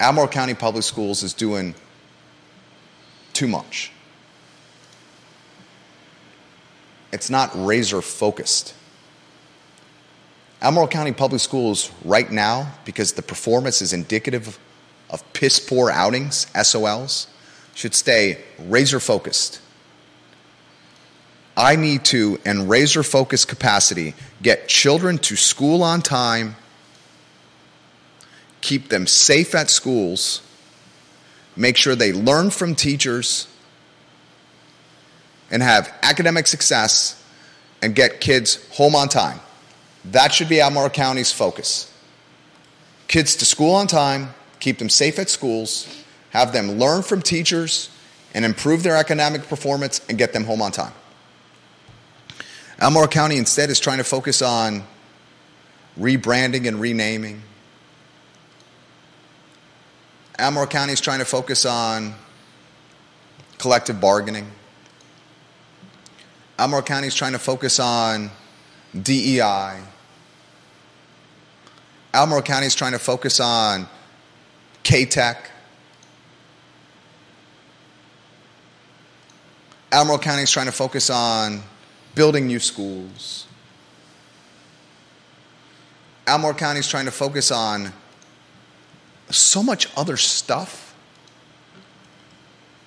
[0.00, 1.74] Albemarle County Public Schools is doing
[3.32, 3.90] too much.
[7.12, 8.74] It's not razor focused.
[10.62, 14.58] Albemarle County Public Schools right now, because the performance is indicative
[15.10, 17.26] of piss poor outings, SOLs,
[17.74, 19.60] should stay razor focused.
[21.56, 26.56] I need to, in razor focused capacity, get children to school on time,
[28.60, 30.42] keep them safe at schools,
[31.56, 33.46] make sure they learn from teachers,
[35.50, 37.22] and have academic success,
[37.82, 39.38] and get kids home on time.
[40.06, 41.92] That should be Albemarle County's focus.
[43.06, 45.86] Kids to school on time, keep them safe at schools,
[46.30, 47.90] have them learn from teachers,
[48.34, 50.92] and improve their academic performance and get them home on time.
[52.84, 54.84] Albemarle County instead is trying to focus on
[55.98, 57.40] rebranding and renaming.
[60.38, 62.14] Albemarle County is trying to focus on
[63.56, 64.50] collective bargaining.
[66.58, 68.30] Albemarle County is trying to focus on
[69.02, 69.80] DEI.
[72.12, 73.88] Albemarle County is trying to focus on
[74.82, 75.38] CATEC.
[79.90, 81.62] Albemarle County is trying to focus on
[82.14, 83.46] building new schools.
[86.26, 87.92] Albemarle County is trying to focus on
[89.30, 90.94] so much other stuff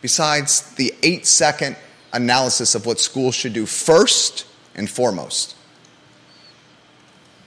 [0.02, 1.76] besides the eight second
[2.14, 5.56] analysis of what schools should do first and foremost.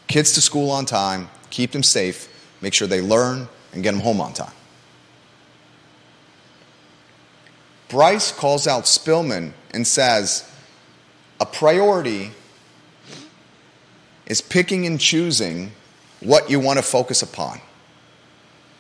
[0.06, 2.28] Kids to school on time, keep them safe,
[2.60, 4.52] make sure they learn, and get them home on time.
[7.88, 10.49] Bryce calls out Spillman and says,
[11.40, 12.30] a priority
[14.26, 15.72] is picking and choosing
[16.20, 17.60] what you want to focus upon.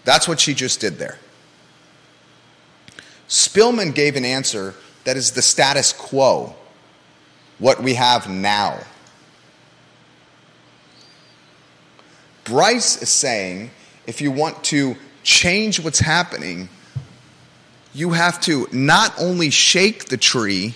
[0.04, 1.18] That's what she just did there.
[3.28, 6.54] Spillman gave an answer that is the status quo,
[7.58, 8.78] what we have now.
[12.44, 13.70] Bryce is saying
[14.06, 16.68] if you want to change what's happening,
[17.94, 20.74] you have to not only shake the tree,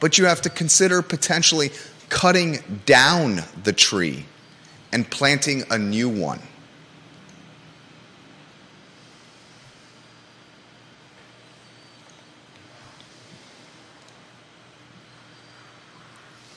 [0.00, 1.70] but you have to consider potentially
[2.08, 4.24] cutting down the tree
[4.92, 6.40] and planting a new one.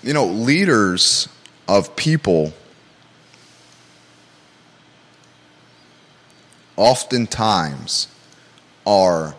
[0.01, 1.29] You know, leaders
[1.67, 2.53] of people
[6.75, 8.07] oftentimes
[8.85, 9.35] are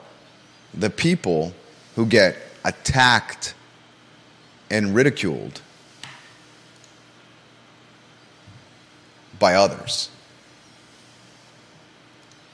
[0.72, 1.52] the people
[1.96, 3.54] who get attacked
[4.70, 5.60] and ridiculed
[9.38, 10.08] by others.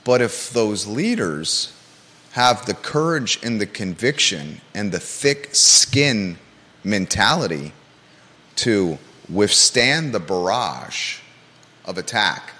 [0.05, 1.73] But if those leaders
[2.33, 6.39] have the courage and the conviction and the thick skin
[6.83, 7.73] mentality
[8.57, 11.19] to withstand the barrage
[11.85, 12.55] of attack,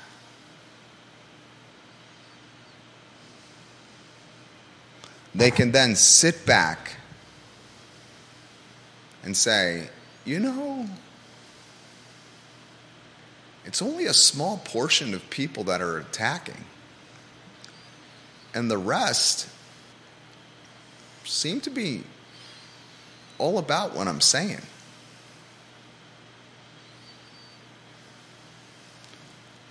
[5.35, 6.97] they can then sit back
[9.23, 9.89] and say,
[10.25, 10.87] you know,
[13.65, 16.65] it's only a small portion of people that are attacking.
[18.55, 19.49] And the rest
[21.25, 22.03] seem to be
[23.39, 24.61] all about what I'm saying.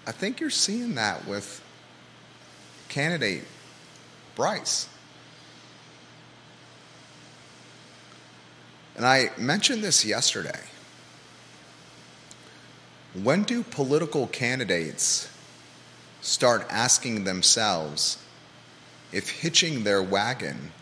[0.07, 1.63] I think you're seeing that with
[2.87, 3.43] candidate
[4.35, 4.88] Bryce.
[8.99, 10.59] And I mentioned this yesterday.
[13.13, 15.29] When do political candidates
[16.19, 18.17] start asking themselves
[19.13, 20.73] if hitching their wagon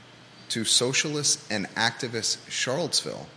[0.49, 3.27] to socialist and activist Charlottesville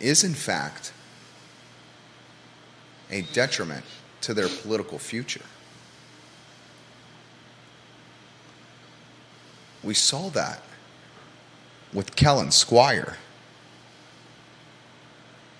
[0.00, 0.94] is, in fact,
[3.10, 3.84] a detriment
[4.22, 5.44] to their political future?
[9.84, 10.62] We saw that
[11.92, 13.18] with Kellen Squire.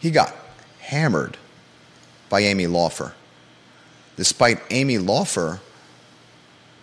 [0.02, 0.34] He got
[0.80, 1.36] hammered
[2.28, 3.12] by Amy Laufer.
[4.16, 5.60] Despite Amy Laufer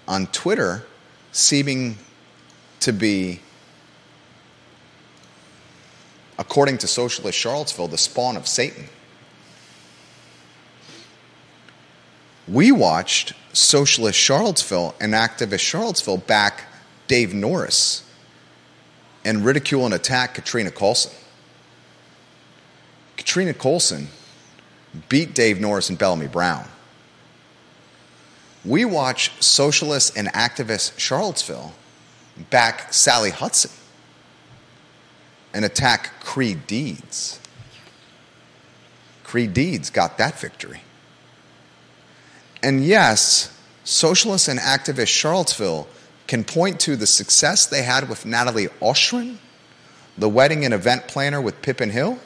[0.07, 0.85] on Twitter
[1.33, 1.97] seeming
[2.79, 3.41] to be,
[6.37, 8.85] according to Socialist Charlottesville, the spawn of Satan.
[12.47, 16.67] We watched Socialist Charlottesville and activist Charlottesville back
[17.09, 18.09] Dave Norris
[19.25, 21.13] and ridicule and attack Katrina Callsen.
[23.29, 24.07] Katrina Callsen
[25.07, 26.65] beat Dave Norris and Bellamy Brown.
[28.65, 31.73] We watch socialist and activist Charlottesville
[32.49, 33.69] back Sally Hudson
[35.53, 37.39] and attack Creed Deeds.
[39.23, 40.81] Creed Deeds got that victory.
[42.63, 45.87] And yes, socialist and activist Charlottesville
[46.25, 49.37] can point to the success they had with Natalie Oschrin,
[50.17, 52.17] the wedding and event planner with Pippin Hill,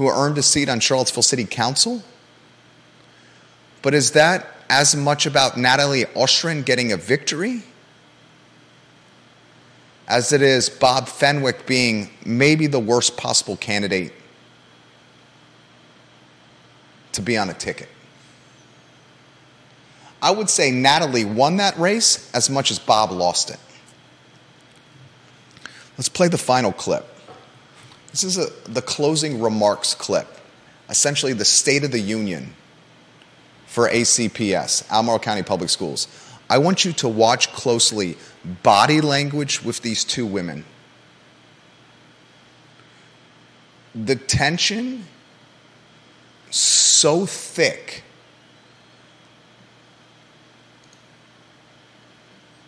[0.00, 2.02] who earned a seat on Charlottesville City Council.
[3.82, 7.62] But is that as much about Natalie Oschrin getting a victory
[10.08, 14.14] as it is Bob Fenwick being maybe the worst possible candidate
[17.12, 17.90] to be on a ticket?
[20.22, 23.60] I would say Natalie won that race as much as Bob lost it.
[25.98, 27.06] Let's play the final clip.
[28.10, 30.26] This is a, the closing remarks clip,
[30.88, 32.54] essentially the State of the Union
[33.66, 36.08] for ACPS, Albemarle County Public Schools.
[36.48, 38.16] I want you to watch closely
[38.64, 40.64] body language with these two women.
[43.94, 45.04] The tension
[46.50, 48.02] so thick,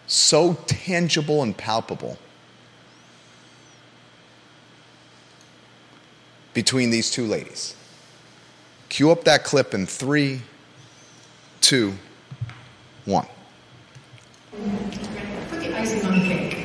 [0.07, 2.17] so tangible and palpable.
[6.55, 7.75] between these two ladies.
[8.89, 10.43] Cue up that clip in three,
[11.61, 11.95] two,
[13.05, 13.27] one.
[14.53, 16.57] Put the icing on the cake.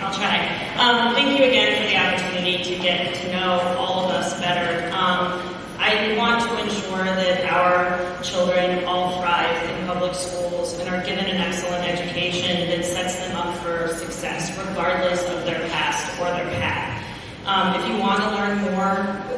[0.00, 0.46] I'll try.
[0.78, 4.86] Um, thank you again for the opportunity to get to know all of us better.
[4.94, 5.42] Um,
[5.78, 11.26] I want to ensure that our children all thrive in public schools and are given
[11.26, 16.48] an excellent education that sets them up for success, regardless of their past or their
[16.60, 17.04] path.
[17.44, 18.39] Um, if you want to learn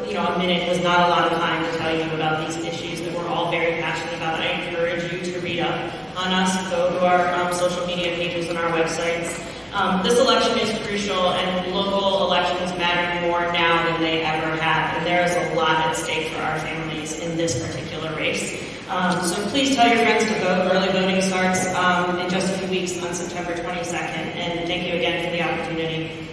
[0.07, 2.57] you know, a minute was not a lot of time to tell you about these
[2.65, 4.41] issues that we're all very passionate about.
[4.41, 8.49] I encourage you to read up on us, go to our um, social media pages
[8.49, 9.41] and our websites.
[9.73, 14.99] Um, this election is crucial, and local elections matter more now than they ever have.
[14.99, 18.61] And there is a lot at stake for our families in this particular race.
[18.89, 20.71] Um, so please tell your friends to vote.
[20.71, 24.37] Early voting starts um, in just a few weeks on September 22nd.
[24.37, 26.29] And thank you again for the opportunity.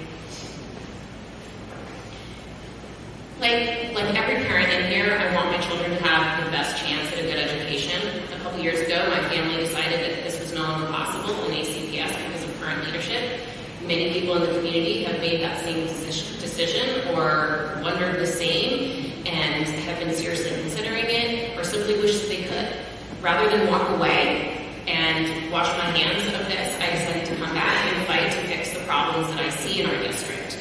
[3.49, 7.11] Like, like every parent in here, I want my children to have the best chance
[7.11, 8.21] at a good education.
[8.31, 12.15] A couple years ago, my family decided that this was no longer possible in ACPS
[12.15, 13.41] because of current leadership.
[13.87, 19.65] Many people in the community have made that same decision or wondered the same and
[19.65, 22.77] have been seriously considering it or simply wish that they could.
[23.19, 27.93] Rather than walk away and wash my hands of this, I decided to come back
[27.95, 30.59] and fight to fix the problems that I see in our district.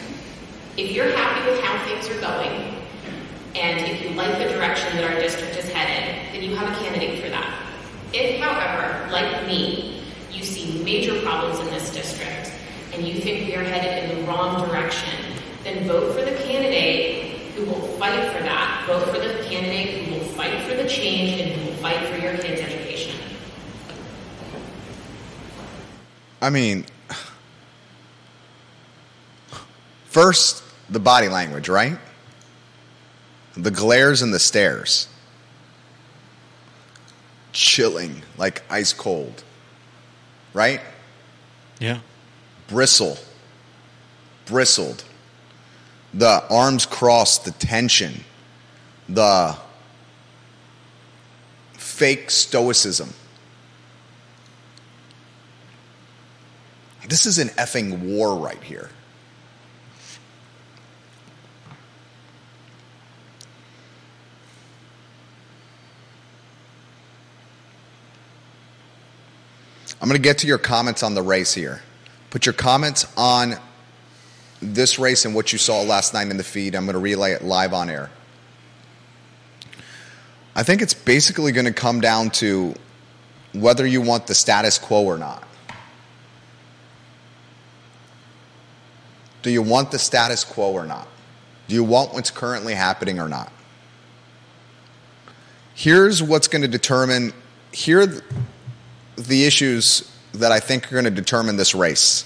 [0.79, 2.78] If you're happy with how things are going,
[3.61, 6.85] and if you like the direction that our district is headed, then you have a
[6.85, 7.63] candidate for that.
[8.13, 12.53] If, however, like me, you see major problems in this district,
[12.93, 15.13] and you think we are headed in the wrong direction,
[15.65, 18.85] then vote for the candidate who will fight for that.
[18.87, 22.17] Vote for the candidate who will fight for the change and who will fight for
[22.17, 23.15] your kids' education.
[26.41, 26.87] I mean,
[30.05, 31.99] first, the body language, right?
[33.59, 35.09] The glares and the stares.
[37.53, 39.43] Chilling, like ice cold.
[40.55, 40.81] Right?
[41.81, 41.99] Yeah.
[42.69, 43.19] Bristle.
[44.47, 45.03] Bristled.
[46.15, 48.25] The arms crossed, the tension.
[49.09, 49.57] The
[51.73, 53.13] fake stoicism.
[57.09, 58.91] This is an effing war right here.
[70.01, 71.83] I'm going to get to your comments on the race here.
[72.31, 73.57] Put your comments on
[74.61, 76.75] this race and what you saw last night in the feed.
[76.75, 78.11] I'm going to relay it live on air.
[80.55, 82.75] I think it's basically going to come down to
[83.55, 85.43] whether you want the status quo or not.
[89.43, 91.09] Do you want the status quo or not?
[91.69, 93.53] Do you want what's currently happening or not?
[95.75, 97.33] Here's what's going to determine
[97.73, 98.23] here
[99.19, 102.25] the issues that I think are going to determine this race.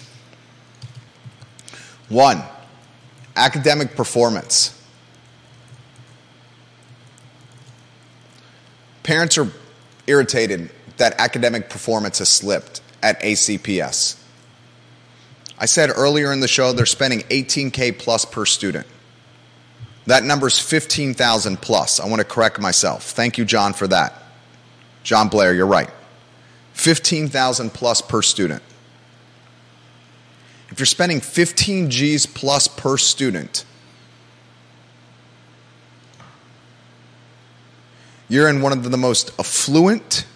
[2.08, 2.42] One,
[3.36, 4.78] academic performance.
[9.02, 9.50] Parents are
[10.06, 14.20] irritated that academic performance has slipped at ACPS.
[15.58, 18.86] I said earlier in the show they're spending 18K plus per student.
[20.06, 22.00] That number is 15,000 plus.
[22.00, 23.04] I want to correct myself.
[23.04, 24.22] Thank you, John, for that.
[25.04, 25.90] John Blair, you're right.
[26.74, 28.62] 15,000 plus per student.
[30.70, 33.66] If you're spending 15 G's plus per student,
[38.28, 40.26] you're in one of the most affluent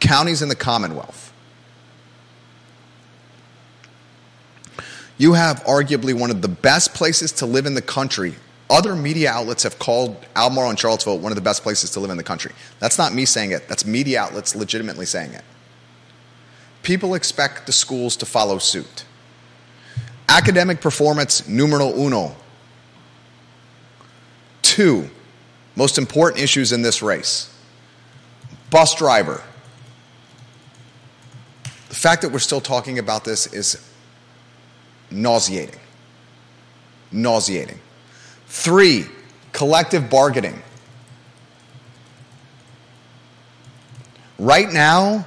[0.00, 1.32] counties in the Commonwealth.
[5.16, 8.34] You have arguably one of the best places to live in the country.
[8.68, 12.10] Other media outlets have called Albemarle and Charlottesville one of the best places to live
[12.10, 12.50] in the country.
[12.80, 15.44] That's not me saying it, that's media outlets legitimately saying it.
[16.82, 19.04] People expect the schools to follow suit.
[20.28, 22.34] Academic performance, numero uno.
[24.62, 25.08] Two,
[25.76, 27.52] most important issues in this race
[28.72, 29.42] bus driver.
[31.90, 33.86] The fact that we're still talking about this is
[35.10, 35.78] nauseating.
[37.12, 37.78] Nauseating.
[38.46, 39.04] Three,
[39.52, 40.62] collective bargaining.
[44.38, 45.26] Right now,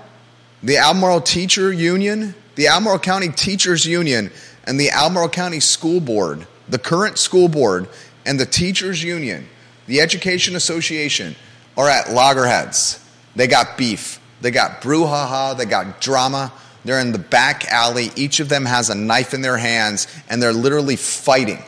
[0.65, 4.31] the Albemarle Teacher Union, the Albemarle County Teachers Union,
[4.65, 7.87] and the Albemarle County School Board, the current school board,
[8.25, 9.47] and the Teachers Union,
[9.85, 11.35] the Education Association,
[11.77, 12.99] are at loggerheads.
[13.35, 14.19] They got beef.
[14.41, 15.55] They got brouhaha.
[15.55, 16.51] They got drama.
[16.83, 18.09] They're in the back alley.
[18.15, 21.61] Each of them has a knife in their hands, and they're literally fighting.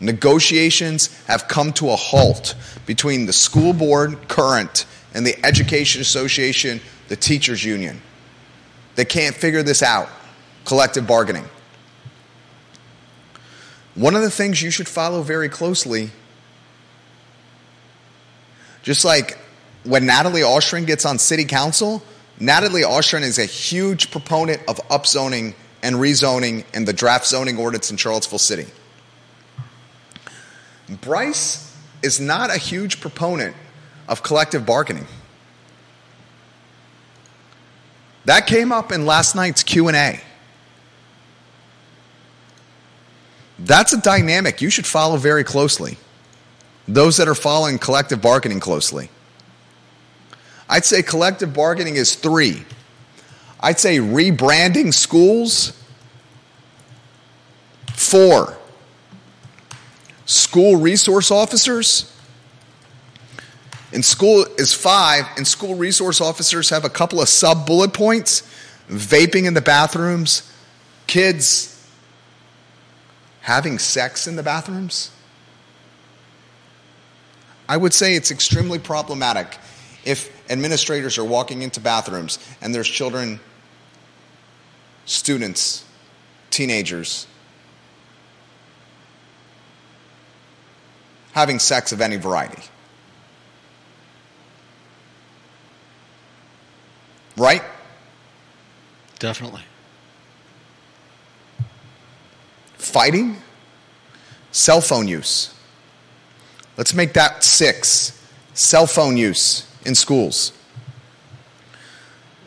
[0.00, 4.84] Negotiations have come to a halt between the school board, current,
[5.14, 8.00] and the Education Association, the teachers union.
[8.94, 10.08] They can't figure this out.
[10.64, 11.44] Collective bargaining.
[13.94, 16.10] One of the things you should follow very closely,
[18.82, 19.38] just like
[19.84, 22.02] when Natalie Oschrin gets on city council,
[22.40, 27.90] Natalie Oschrin is a huge proponent of upzoning and rezoning and the draft zoning ordinance
[27.90, 28.66] in Charlottesville City.
[31.02, 33.54] Bryce is not a huge proponent
[34.08, 35.06] of collective bargaining.
[38.24, 40.20] That came up in last night's Q&A.
[43.58, 45.96] That's a dynamic you should follow very closely.
[46.88, 49.10] Those that are following collective bargaining closely.
[50.68, 52.62] I'd say collective bargaining is 3.
[53.60, 55.78] I'd say rebranding schools
[57.92, 58.56] 4.
[60.26, 62.13] School resource officers
[63.94, 68.42] in school is five, and school resource officers have a couple of sub bullet points
[68.88, 70.52] vaping in the bathrooms,
[71.06, 71.70] kids
[73.40, 75.12] having sex in the bathrooms.
[77.68, 79.58] I would say it's extremely problematic
[80.04, 83.38] if administrators are walking into bathrooms and there's children,
[85.04, 85.84] students,
[86.50, 87.28] teenagers
[91.32, 92.62] having sex of any variety.
[97.36, 97.62] Right?
[99.18, 99.62] Definitely.
[102.76, 103.36] Fighting,
[104.52, 105.54] cell phone use.
[106.76, 108.20] Let's make that six.
[108.52, 110.52] Cell phone use in schools.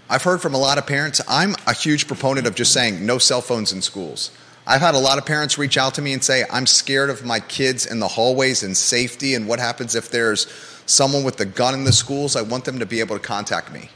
[0.10, 1.22] I've heard from a lot of parents.
[1.28, 4.32] I'm a huge proponent of just saying no cell phones in schools.
[4.66, 7.26] I've had a lot of parents reach out to me and say, I'm scared of
[7.26, 10.48] my kids in the hallways and safety, and what happens if there's
[10.86, 12.36] someone with a gun in the schools?
[12.36, 13.90] I want them to be able to contact me.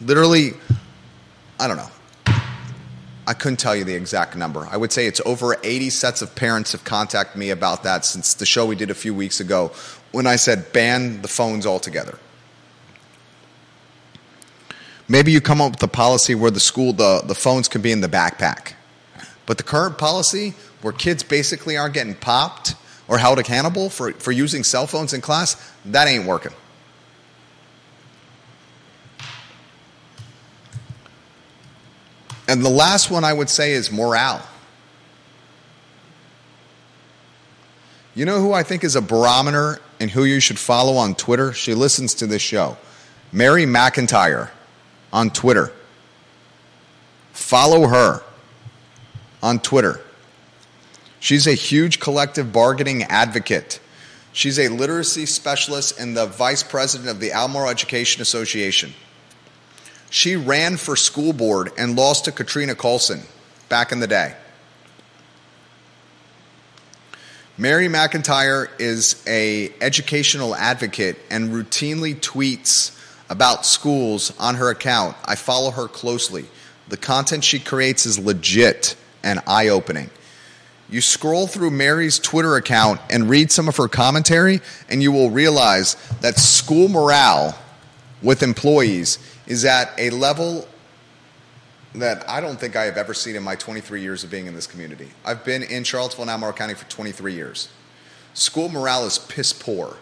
[0.00, 0.52] Literally,
[1.58, 1.90] I don't know.
[3.26, 4.66] I couldn't tell you the exact number.
[4.70, 8.32] I would say it's over 80 sets of parents have contacted me about that since
[8.32, 9.72] the show we did a few weeks ago
[10.12, 12.18] when I said ban the phones altogether.
[15.08, 17.92] Maybe you come up with a policy where the school, the, the phones can be
[17.92, 18.74] in the backpack.
[19.46, 22.76] But the current policy where kids basically aren't getting popped
[23.08, 26.52] or held accountable for, for using cell phones in class, that ain't working.
[32.48, 34.44] And the last one I would say is morale.
[38.14, 41.52] You know who I think is a barometer and who you should follow on Twitter?
[41.52, 42.78] She listens to this show.
[43.30, 44.50] Mary McIntyre
[45.12, 45.70] on Twitter.
[47.32, 48.22] Follow her
[49.42, 50.00] on Twitter.
[51.20, 53.78] She's a huge collective bargaining advocate.
[54.32, 58.94] She's a literacy specialist and the vice president of the Albemarle Education Association.
[60.10, 63.26] She ran for school board and lost to Katrina Callsen
[63.68, 64.34] back in the day.
[67.60, 72.96] Mary McIntyre is a educational advocate and routinely tweets
[73.28, 75.16] about schools on her account.
[75.24, 76.46] I follow her closely.
[76.88, 80.10] The content she creates is legit and eye-opening.
[80.88, 85.30] You scroll through Mary's Twitter account and read some of her commentary and you will
[85.30, 87.58] realize that school morale
[88.22, 90.68] with employees is at a level
[91.94, 94.54] that I don't think I have ever seen in my 23 years of being in
[94.54, 95.08] this community.
[95.24, 97.70] I've been in Charlottesville and Albemarle County for 23 years.
[98.34, 99.96] School morale is piss poor.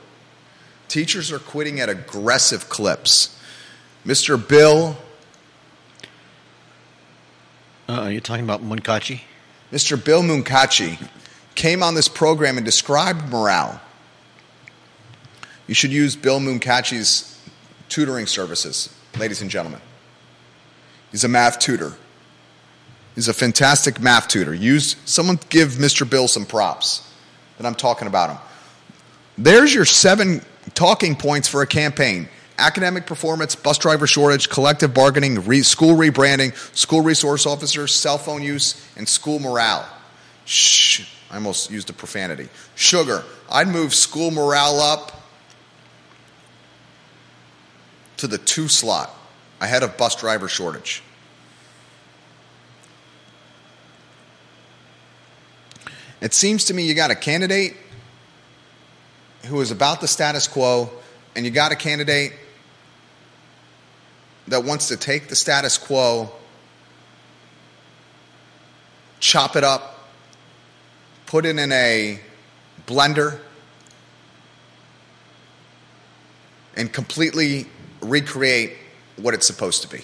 [0.89, 3.39] Teachers are quitting at aggressive clips.
[4.05, 4.37] Mr.
[4.37, 4.97] Bill.
[7.89, 9.23] Uh, are you talking about Munkachi?
[9.73, 10.03] Mr.
[10.03, 11.09] Bill Munkachi
[11.55, 13.81] came on this program and described morale.
[15.69, 17.41] You should use Bill Munkachi's
[17.89, 19.81] tutoring services ladies and gentlemen.
[21.11, 21.93] He's a math tutor.
[23.15, 24.53] He's a fantastic math tutor.
[24.53, 26.09] Use someone give Mr.
[26.09, 27.11] Bill some props
[27.57, 28.39] that I'm talking about him.
[29.39, 30.43] There's your seven
[30.75, 32.29] talking points for a campaign.
[32.59, 38.43] Academic performance, bus driver shortage, collective bargaining, re- school rebranding, school resource officers, cell phone
[38.43, 39.87] use, and school morale.
[40.47, 42.49] Shh, I almost used a profanity.
[42.75, 45.13] Sugar, I'd move school morale up
[48.19, 49.11] to the two slot
[49.61, 51.03] ahead of bus driver shortage.
[56.21, 57.77] It seems to me you got a candidate
[59.47, 60.91] who is about the status quo,
[61.35, 62.33] and you got a candidate
[64.49, 66.31] that wants to take the status quo,
[69.21, 70.09] chop it up,
[71.27, 72.21] put it in a
[72.87, 73.39] blender,
[76.77, 77.67] and completely
[78.01, 78.75] recreate
[79.17, 80.03] what it's supposed to be.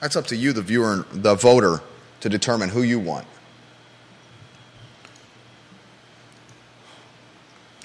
[0.00, 1.80] That's up to you, the viewer, the voter,
[2.20, 3.26] to determine who you want.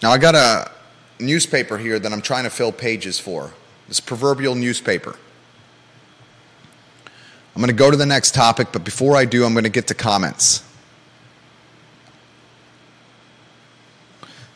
[0.04, 0.72] Now, I got a
[1.20, 3.54] newspaper here that I'm trying to fill pages for.
[3.88, 5.16] This proverbial newspaper.
[7.56, 9.70] I'm going to go to the next topic, but before I do, I'm going to
[9.70, 10.64] get to comments.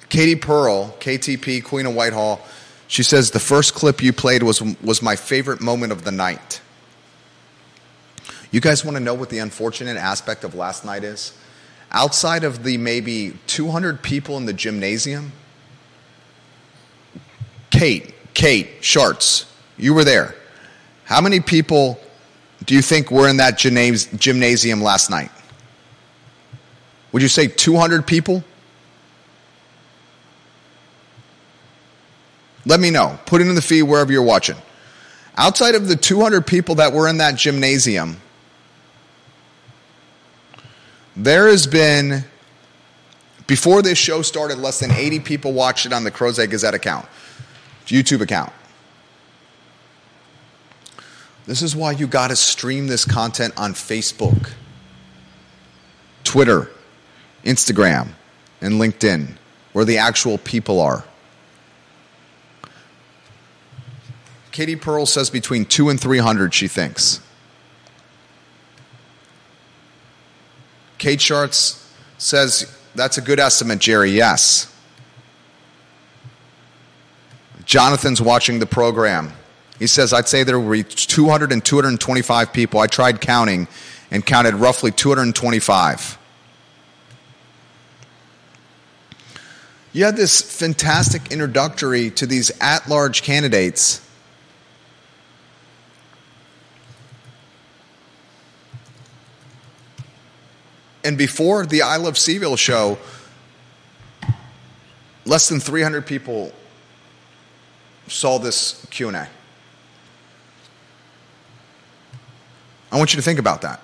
[0.09, 2.39] Katie Pearl, KTP, Queen of Whitehall,
[2.87, 6.61] she says the first clip you played was was my favorite moment of the night.
[8.51, 11.33] You guys want to know what the unfortunate aspect of last night is?
[11.91, 15.31] Outside of the maybe 200 people in the gymnasium,
[17.69, 19.45] Kate, Kate Sharts,
[19.77, 20.35] you were there.
[21.03, 21.99] How many people
[22.65, 25.31] do you think were in that gymnasium last night?
[27.11, 28.43] Would you say 200 people?
[32.65, 33.19] Let me know.
[33.25, 34.57] Put it in the feed wherever you're watching.
[35.37, 38.17] Outside of the 200 people that were in that gymnasium,
[41.15, 42.25] there has been,
[43.47, 47.05] before this show started, less than 80 people watched it on the Crozet Gazette account,
[47.85, 48.51] YouTube account.
[51.45, 54.51] This is why you got to stream this content on Facebook,
[56.23, 56.71] Twitter,
[57.43, 58.09] Instagram,
[58.61, 59.37] and LinkedIn,
[59.73, 61.03] where the actual people are.
[64.55, 67.19] Katie Pearl says between two and 300, she thinks.
[70.97, 74.11] Kate Charts says that's a good estimate, Jerry.
[74.11, 74.73] Yes.
[77.65, 79.33] Jonathan's watching the program.
[79.77, 82.79] He says, I'd say there were 200 and 225 people.
[82.79, 83.67] I tried counting
[84.09, 86.17] and counted roughly 225.
[89.91, 93.99] You had this fantastic introductory to these at large candidates
[101.05, 102.97] And before the I Love CVille show,
[105.23, 106.51] less than 300 people
[108.07, 109.29] saw this Q&A.
[112.91, 113.81] I want you to think about that.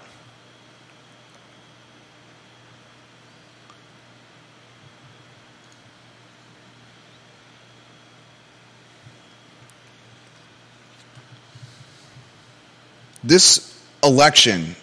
[13.23, 14.75] This election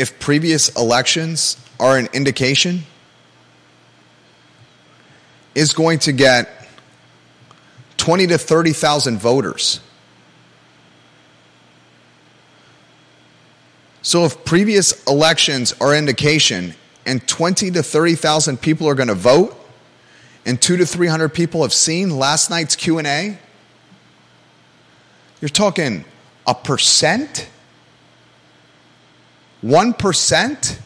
[0.00, 2.84] if previous elections are an indication,
[5.54, 6.66] is going to get
[7.98, 9.80] 20 to 30,000 voters.
[14.00, 16.74] So if previous elections are indication
[17.04, 19.54] and 20 to 30,000 people are going to vote
[20.46, 23.38] and 2 to 300 people have seen last night's Q&A,
[25.42, 26.06] you're talking
[26.46, 27.50] a percent
[29.64, 30.78] 1%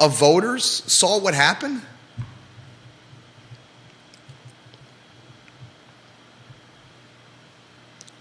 [0.00, 1.82] of voters saw what happened?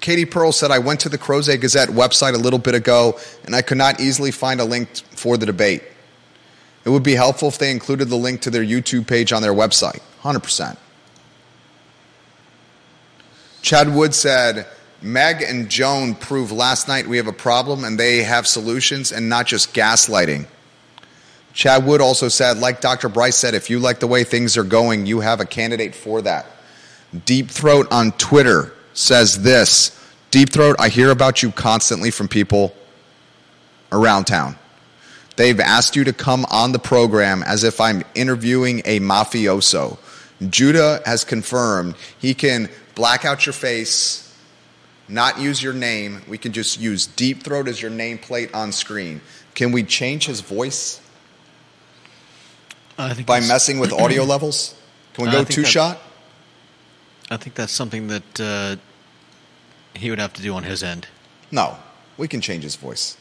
[0.01, 3.55] Katie Pearl said, I went to the Crozet Gazette website a little bit ago and
[3.55, 5.81] I could not easily find a link for the debate.
[6.83, 9.53] It would be helpful if they included the link to their YouTube page on their
[9.53, 10.01] website.
[10.21, 10.75] 100%.
[13.61, 14.67] Chad Wood said,
[15.03, 19.27] Meg and Joan proved last night we have a problem and they have solutions and
[19.27, 20.45] not just gaslighting.
[21.53, 23.09] Chad Wood also said, like Dr.
[23.09, 26.21] Bryce said, if you like the way things are going, you have a candidate for
[26.21, 26.45] that.
[27.25, 29.99] Deep Throat on Twitter says this
[30.31, 32.73] Deep Throat, I hear about you constantly from people
[33.91, 34.55] around town.
[35.35, 39.97] They've asked you to come on the program as if I'm interviewing a mafioso.
[40.49, 44.22] Judah has confirmed he can black out your face
[45.07, 46.21] not use your name.
[46.27, 49.21] We can just use Deep Throat as your nameplate on screen.
[49.55, 51.01] Can we change his voice
[52.97, 54.75] I think by messing with audio levels?
[55.13, 55.99] Can we go two shot?
[57.29, 58.75] I think that's something that uh,
[59.93, 61.07] he would have to do on his end.
[61.51, 61.77] No,
[62.17, 63.17] we can change his voice.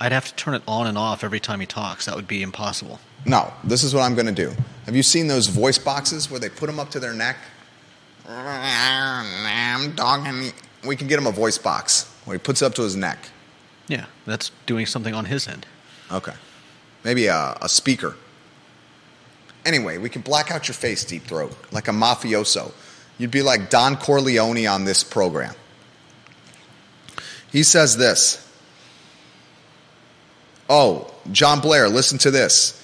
[0.00, 2.06] I'd have to turn it on and off every time he talks.
[2.06, 3.00] That would be impossible.
[3.26, 4.54] No, this is what I'm going to do.
[4.86, 7.36] Have you seen those voice boxes where they put them up to their neck?
[8.28, 10.52] I'm dogging
[10.86, 13.18] we can get him a voice box where he puts it up to his neck.
[13.88, 15.66] Yeah, that's doing something on his end.
[16.10, 16.34] Okay.
[17.04, 18.16] Maybe a, a speaker.
[19.64, 22.72] Anyway, we can black out your face, Deep Throat, like a mafioso.
[23.18, 25.54] You'd be like Don Corleone on this program.
[27.50, 28.44] He says this.
[30.68, 32.74] Oh, John Blair, listen to this.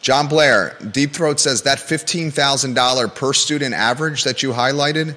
[0.00, 5.14] John Blair, Deep Throat says that $15,000 per student average that you highlighted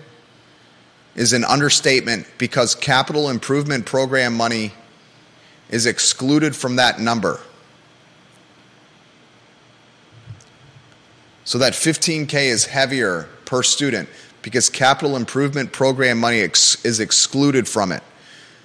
[1.16, 4.74] is an understatement because capital improvement program money
[5.70, 7.40] is excluded from that number.
[11.46, 14.10] So that 15K is heavier per student
[14.42, 18.04] because capital improvement program money ex- is excluded from it.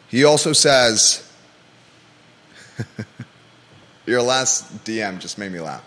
[0.09, 1.27] He also says,
[4.07, 5.85] Your last DM just made me laugh.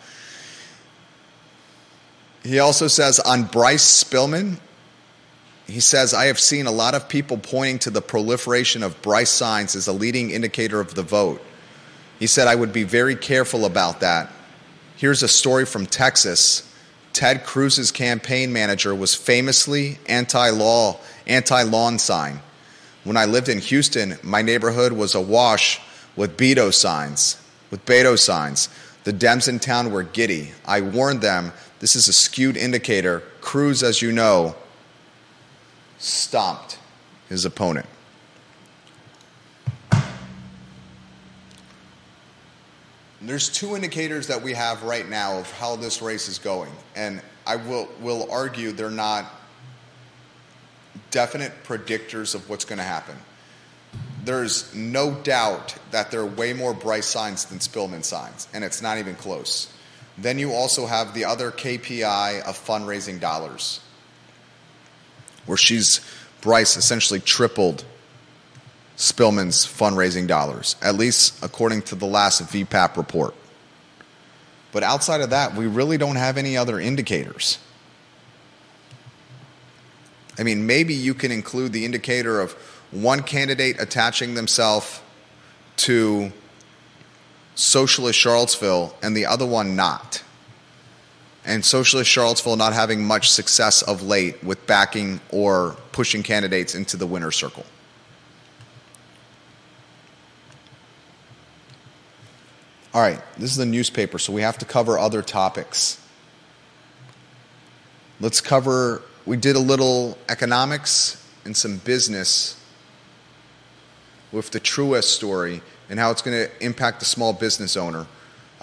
[2.43, 4.59] He also says on Bryce Spillman,
[5.67, 9.29] he says, I have seen a lot of people pointing to the proliferation of Bryce
[9.29, 11.41] signs as a leading indicator of the vote.
[12.19, 14.31] He said, I would be very careful about that.
[14.97, 16.69] Here's a story from Texas.
[17.13, 22.41] Ted Cruz's campaign manager was famously anti-law, anti-lawn sign.
[23.03, 25.79] When I lived in Houston, my neighborhood was awash
[26.15, 27.41] with Beto signs,
[27.71, 28.69] with Beto signs.
[29.03, 30.51] The Dems in town were giddy.
[30.65, 33.21] I warned them this is a skewed indicator.
[33.41, 34.55] Cruz, as you know,
[36.03, 36.77] stomped
[37.29, 37.85] his opponent.
[43.21, 47.21] There's two indicators that we have right now of how this race is going, and
[47.47, 49.25] I will, will argue they're not
[51.09, 53.15] definite predictors of what's going to happen.
[54.25, 58.81] There's no doubt that there are way more Bryce signs than Spillman signs, and it's
[58.81, 59.71] not even close.
[60.17, 63.79] Then you also have the other KPI of fundraising dollars,
[65.45, 66.01] where she's
[66.41, 67.85] Bryce essentially tripled
[68.97, 73.33] Spillman's fundraising dollars, at least according to the last VPAP report.
[74.71, 77.59] But outside of that, we really don't have any other indicators.
[80.37, 82.53] I mean, maybe you can include the indicator of
[82.91, 85.01] one candidate attaching themselves
[85.77, 86.31] to
[87.55, 90.23] Socialist Charlottesville and the other one not.
[91.45, 96.95] And Socialist Charlottesville not having much success of late with backing or pushing candidates into
[96.95, 97.65] the winner's circle.
[102.93, 105.99] All right, this is the newspaper, so we have to cover other topics.
[108.21, 112.59] Let's cover, we did a little economics and some business
[114.31, 118.05] with the Truist story and how it's going to impact the small business owner.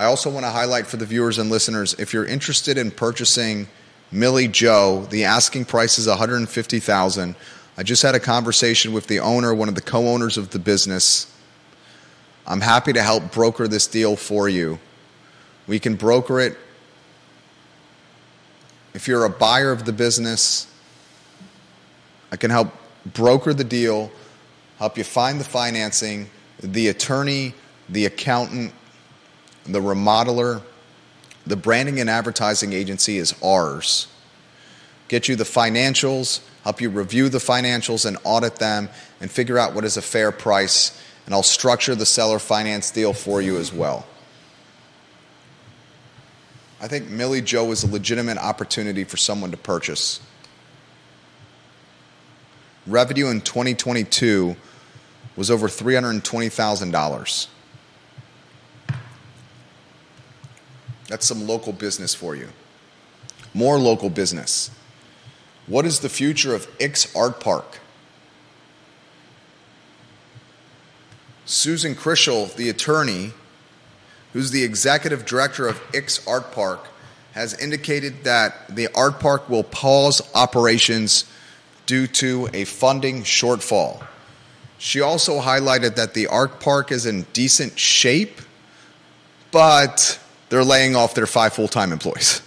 [0.00, 3.68] I also want to highlight for the viewers and listeners if you're interested in purchasing
[4.10, 7.36] Milli Joe, the asking price is 150,000.
[7.76, 11.30] I just had a conversation with the owner, one of the co-owners of the business.
[12.46, 14.78] I'm happy to help broker this deal for you.
[15.66, 16.56] We can broker it
[18.94, 20.66] if you're a buyer of the business.
[22.32, 22.72] I can help
[23.04, 24.10] broker the deal,
[24.78, 26.30] help you find the financing,
[26.62, 27.52] the attorney,
[27.90, 28.72] the accountant,
[29.72, 30.62] the remodeler,
[31.46, 34.06] the branding and advertising agency is ours.
[35.08, 38.88] Get you the financials, help you review the financials and audit them,
[39.20, 40.96] and figure out what is a fair price.
[41.26, 44.06] And I'll structure the seller finance deal for you as well.
[46.80, 50.20] I think Milli Joe is a legitimate opportunity for someone to purchase.
[52.86, 54.56] Revenue in 2022
[55.36, 57.46] was over $320,000.
[61.10, 62.48] That's some local business for you.
[63.52, 64.70] More local business.
[65.66, 67.80] What is the future of Ix Art Park?
[71.44, 73.32] Susan Krischel, the attorney,
[74.32, 76.86] who's the executive director of Ix Art Park,
[77.32, 81.24] has indicated that the art park will pause operations
[81.86, 84.06] due to a funding shortfall.
[84.78, 88.40] She also highlighted that the art park is in decent shape,
[89.50, 90.20] but
[90.50, 92.42] they're laying off their five full time employees.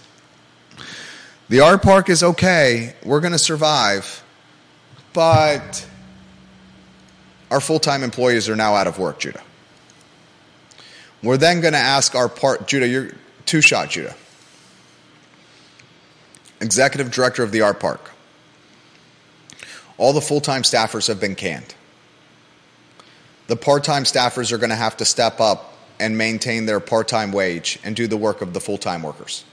[1.49, 4.24] The art park is okay, we're going to survive,
[5.12, 5.88] but
[7.49, 9.41] our full time employees are now out of work, Judah.
[11.22, 13.12] We're then going to ask our part, Judah, you're
[13.45, 14.16] two shot, Judah.
[16.60, 18.12] Executive director of the art park.
[19.97, 21.76] All the full time staffers have been canned.
[23.47, 27.08] The part time staffers are going to have to step up and maintain their part
[27.08, 29.44] time wage and do the work of the full time workers.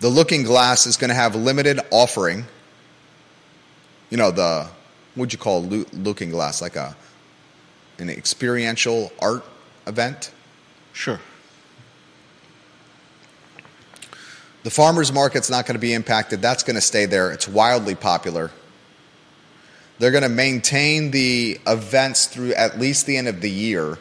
[0.00, 2.44] The Looking Glass is going to have limited offering.
[4.10, 4.68] You know, the,
[5.14, 6.62] what'd you call Looking Glass?
[6.62, 6.96] Like a,
[7.98, 9.44] an experiential art
[9.86, 10.30] event?
[10.92, 11.20] Sure.
[14.62, 16.42] The farmer's market's not going to be impacted.
[16.42, 17.32] That's going to stay there.
[17.32, 18.50] It's wildly popular.
[19.98, 23.98] They're going to maintain the events through at least the end of the year.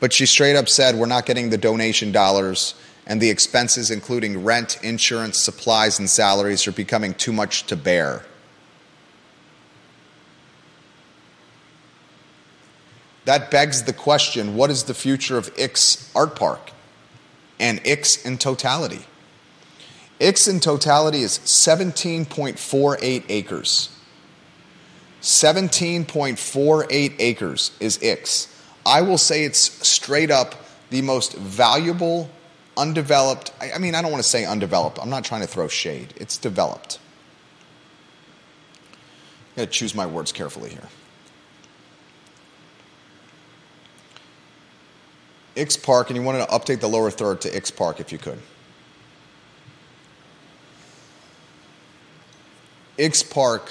[0.00, 2.74] But she straight up said, We're not getting the donation dollars,
[3.06, 8.24] and the expenses, including rent, insurance, supplies, and salaries, are becoming too much to bear.
[13.24, 16.72] That begs the question what is the future of Ix Art Park
[17.58, 19.06] and Ix in totality?
[20.20, 23.90] Ix in totality is 17.48 acres.
[25.20, 28.62] 17.48 acres is Ix.
[28.86, 30.54] I will say it's straight up
[30.90, 32.30] the most valuable,
[32.76, 34.98] undeveloped, I, mean, I don't want to say undeveloped.
[35.00, 36.12] I'm not trying to throw shade.
[36.16, 36.98] It's developed.
[39.56, 40.88] I got to choose my words carefully here.
[45.56, 48.18] Ix Park, and you wanted to update the lower third to Ix Park if you
[48.18, 48.40] could.
[52.96, 53.70] Ix Park,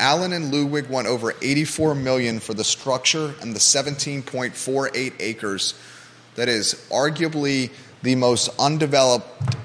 [0.00, 5.74] Allen and Ludwig won over 84 million for the structure and the 17.48 acres
[6.36, 7.70] that is arguably
[8.02, 9.56] the most undeveloped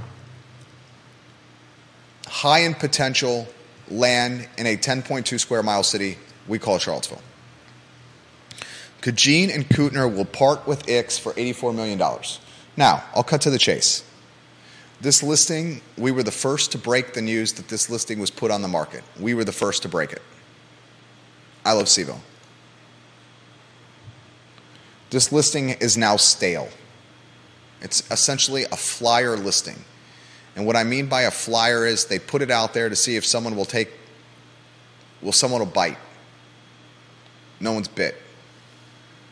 [2.27, 3.47] high in potential
[3.89, 6.17] land in a 10.2 square mile city
[6.47, 7.21] we call Charlottesville.
[9.01, 12.01] Cadgene and Kuttner will part with Ix for $84 million.
[12.75, 14.03] Now, I'll cut to the chase.
[15.03, 18.51] This listing, we were the first to break the news that this listing was put
[18.51, 19.03] on the market.
[19.19, 20.21] We were the first to break it.
[21.65, 22.21] I love CVille.
[25.09, 26.69] This listing is now stale.
[27.81, 29.83] It's essentially a flyer listing.
[30.55, 33.17] And what I mean by a flyer is they put it out there to see
[33.17, 33.89] if someone will take,
[35.21, 35.97] will someone will bite.
[37.59, 38.15] No one's bit.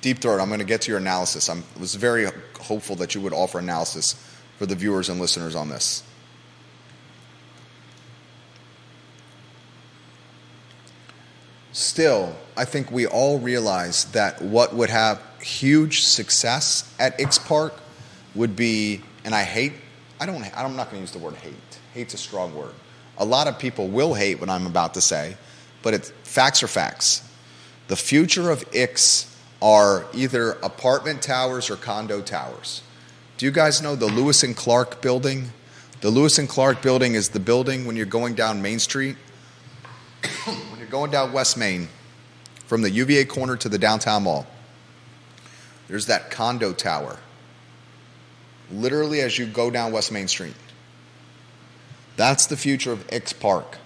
[0.00, 1.48] Deep Throat, I'm going to get to your analysis.
[1.48, 2.26] I was very
[2.60, 4.14] hopeful that you would offer analysis
[4.58, 6.02] for the viewers and listeners on this.
[11.72, 17.74] Still, I think we all realize that what would have huge success at Ix Park
[18.34, 19.72] would be, and I hate,
[20.20, 21.54] I don't, I'm not going to use the word hate.
[21.94, 22.74] Hate's a strong word.
[23.16, 25.36] A lot of people will hate what I'm about to say,
[25.82, 27.26] but it's, facts are facts.
[27.88, 32.82] The future of Ix are either apartment towers or condo towers.
[33.38, 35.50] Do you guys know the Lewis and Clark building?
[36.00, 39.16] The Lewis and Clark building is the building when you're going down Main Street
[40.44, 41.88] when you're going down West Main,
[42.66, 44.46] from the UVA corner to the downtown mall,
[45.88, 47.18] there's that condo tower.
[48.72, 50.54] Literally, as you go down West Main Street.
[52.16, 53.78] That's the future of Ix Park.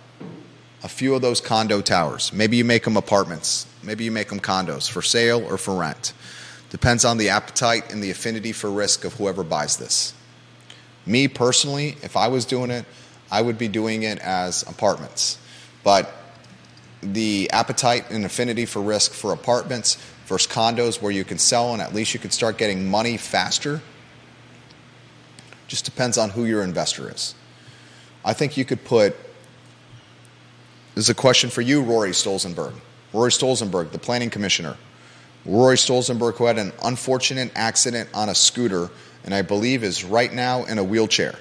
[0.83, 2.33] A few of those condo towers.
[2.33, 3.67] Maybe you make them apartments.
[3.83, 6.13] Maybe you make them condos for sale or for rent.
[6.71, 10.13] Depends on the appetite and the affinity for risk of whoever buys this.
[11.07, 12.85] Me personally, if I was doing it,
[13.31, 15.39] I would be doing it as apartments.
[15.83, 16.13] But
[17.03, 21.81] the appetite and affinity for risk for apartments versus condos where you can sell and
[21.81, 23.81] at least you can start getting money faster
[25.69, 27.35] just depends on who your investor is.
[28.25, 29.17] I think you could put
[30.99, 32.75] this is a question for you, Rory Stolzenberg.
[33.13, 34.77] Rory Stolzenberg, the planning commissioner.
[35.47, 38.91] Rory Stolzenberg, who had an unfortunate accident on a scooter
[39.25, 41.37] and I believe is right now in a wheelchair.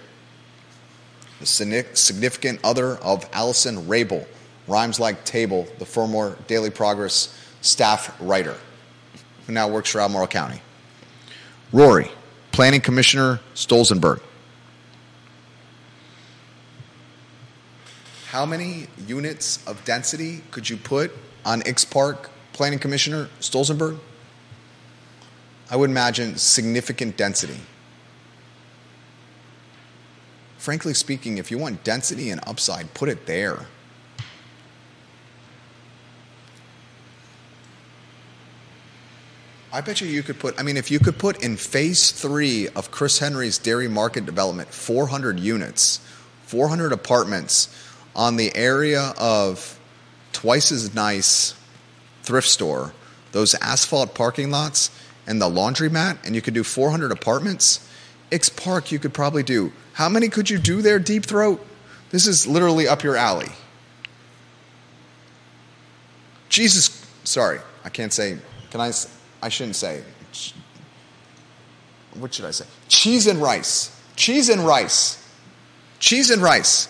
[1.39, 4.27] The significant other of Allison Wrabel,
[4.67, 8.55] rhymes like table, the Fillmore Daily Progress staff writer,
[9.47, 10.61] who now works for Albemarle County.
[11.73, 12.11] Rory,
[12.51, 14.21] Planning Commissioner Stolzenberg.
[18.37, 21.11] How many units of density could you put
[21.43, 23.97] on Ix Park, Planning Commissioner Stolzenberg?
[25.71, 27.59] I would imagine significant density.
[30.59, 33.65] frankly speaking, if you want density and upside, put it there.
[39.73, 42.67] I bet you you could put, I mean, if you could put in phase three
[42.75, 46.01] of Chris Henry's dairy market development 400 units,
[46.43, 47.86] 400 apartments
[48.17, 49.79] on the area of
[50.33, 51.53] twice as nice
[52.23, 52.93] thrift store,
[53.31, 54.89] those asphalt parking lots,
[55.27, 57.87] and the laundromat, and you could do 400 apartments.
[58.31, 59.71] Ix Park, you could probably do.
[59.93, 61.65] How many could you do there, Deep Throat?
[62.09, 63.49] This is literally up your alley.
[66.49, 68.37] Jesus, sorry, I can't say,
[68.71, 68.91] can I?
[69.41, 70.01] I shouldn't say.
[72.15, 72.65] What should I say?
[72.87, 73.95] Cheese and rice.
[74.15, 75.23] Cheese and rice.
[75.99, 76.87] Cheese and rice.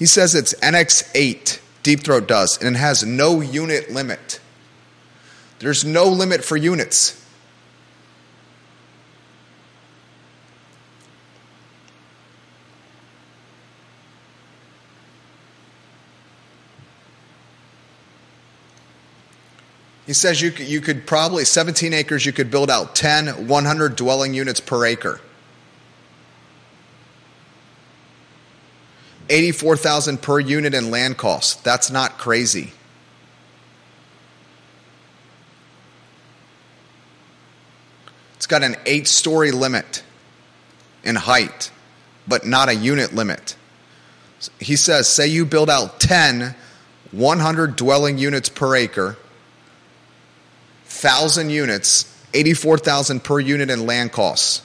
[0.00, 4.40] He says it's NX8, Deep Throat does, and it has no unit limit.
[5.58, 7.22] There's no limit for units.
[20.06, 23.96] He says you could, you could probably, 17 acres, you could build out 10, 100
[23.96, 25.20] dwelling units per acre.
[29.30, 31.54] 84,000 per unit in land costs.
[31.62, 32.72] That's not crazy.
[38.36, 40.02] It's got an eight story limit
[41.04, 41.70] in height,
[42.26, 43.56] but not a unit limit.
[44.58, 46.54] He says, say you build out 10,
[47.12, 49.16] 100 dwelling units per acre
[50.90, 52.04] 1,000 units,
[52.34, 54.60] 84,000 per unit in land costs.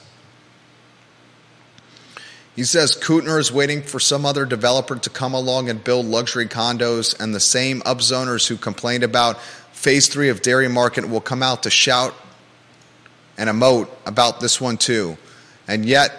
[2.56, 6.46] He says Kuttner is waiting for some other developer to come along and build luxury
[6.46, 9.40] condos, and the same upzoners who complained about
[9.72, 12.14] phase three of Dairy Market will come out to shout
[13.36, 15.18] and emote about this one too.
[15.68, 16.12] And yet,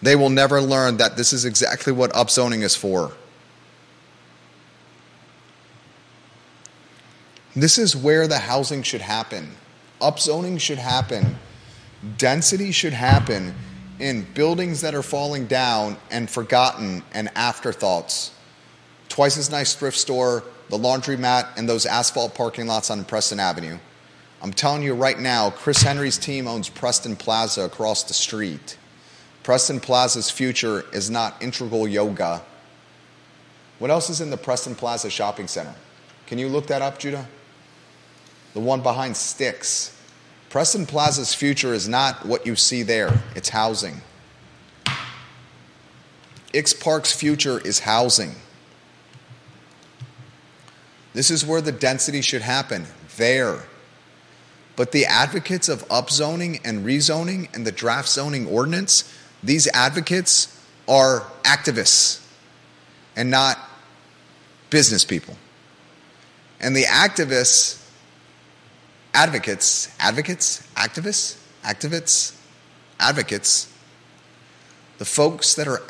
[0.00, 3.12] they will never learn that this is exactly what upzoning is for.
[7.54, 9.50] This is where the housing should happen.
[10.00, 11.36] Upzoning should happen.
[12.18, 13.54] Density should happen
[13.98, 18.32] in buildings that are falling down and forgotten and afterthoughts.
[19.08, 23.78] Twice as nice thrift store, the laundromat, and those asphalt parking lots on Preston Avenue.
[24.42, 28.76] I'm telling you right now, Chris Henry's team owns Preston Plaza across the street.
[29.42, 32.42] Preston Plaza's future is not integral yoga.
[33.78, 35.74] What else is in the Preston Plaza shopping center?
[36.26, 37.26] Can you look that up, Judah?
[38.54, 39.93] the one behind Sticks.
[40.54, 44.00] Preston Plaza's future is not what you see there, it's housing.
[46.52, 48.36] Ix Park's future is housing.
[51.12, 52.86] This is where the density should happen,
[53.16, 53.64] there.
[54.76, 61.24] But the advocates of upzoning and rezoning and the draft zoning ordinance, these advocates are
[61.42, 62.24] activists
[63.16, 63.58] and not
[64.70, 65.36] business people.
[66.60, 67.83] And the activists
[69.14, 72.36] advocates, advocates, activists, activists,
[73.00, 73.72] advocates,
[74.98, 75.82] the folks that are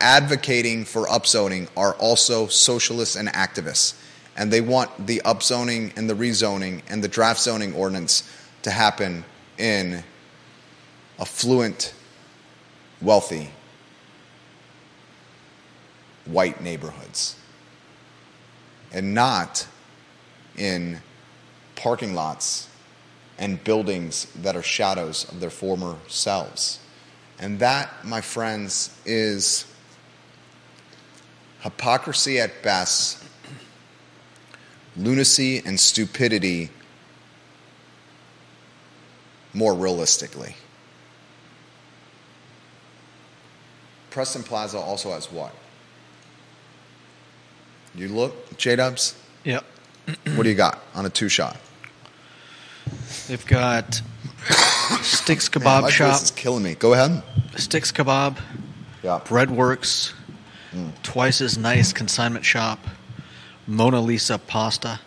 [0.00, 3.94] advocating for upzoning are also socialists and activists.
[4.36, 8.28] And they want the upzoning and the rezoning and the draft zoning ordinance
[8.62, 9.24] to happen
[9.58, 10.02] in
[11.18, 11.92] affluent,
[13.00, 13.50] wealthy,
[16.24, 17.36] white neighborhoods
[18.92, 19.66] and not
[20.56, 21.00] in
[21.76, 22.67] parking lots
[23.38, 26.80] and buildings that are shadows of their former selves.
[27.38, 29.64] And that, my friends, is
[31.60, 33.22] hypocrisy at best,
[34.96, 36.70] lunacy and stupidity
[39.54, 40.56] more realistically.
[44.10, 45.54] Preston Plaza also has what?
[47.94, 49.14] You look, J Dubs?
[49.44, 49.64] Yep.
[50.34, 51.56] what do you got on a two shot?
[53.28, 54.00] They've got
[55.02, 56.12] Sticks Kebab Man, my Shop.
[56.12, 56.74] voice is killing me.
[56.74, 57.22] Go ahead.
[57.56, 58.38] Sticks Kebab.
[59.02, 59.20] Yeah.
[59.24, 60.12] Breadworks.
[61.02, 62.78] Twice as nice consignment shop.
[63.66, 65.00] Mona Lisa Pasta.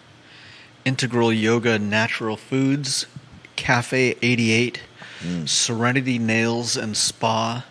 [0.85, 3.05] Integral Yoga Natural Foods.
[3.55, 4.81] Cafe 88.
[5.45, 7.65] Serenity Nails and Spa.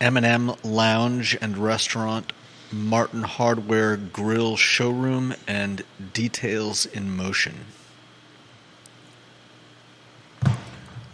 [0.00, 2.32] M&M Lounge and Restaurant.
[2.72, 5.82] Martin Hardware Grill Showroom and
[6.12, 7.54] Details in Motion.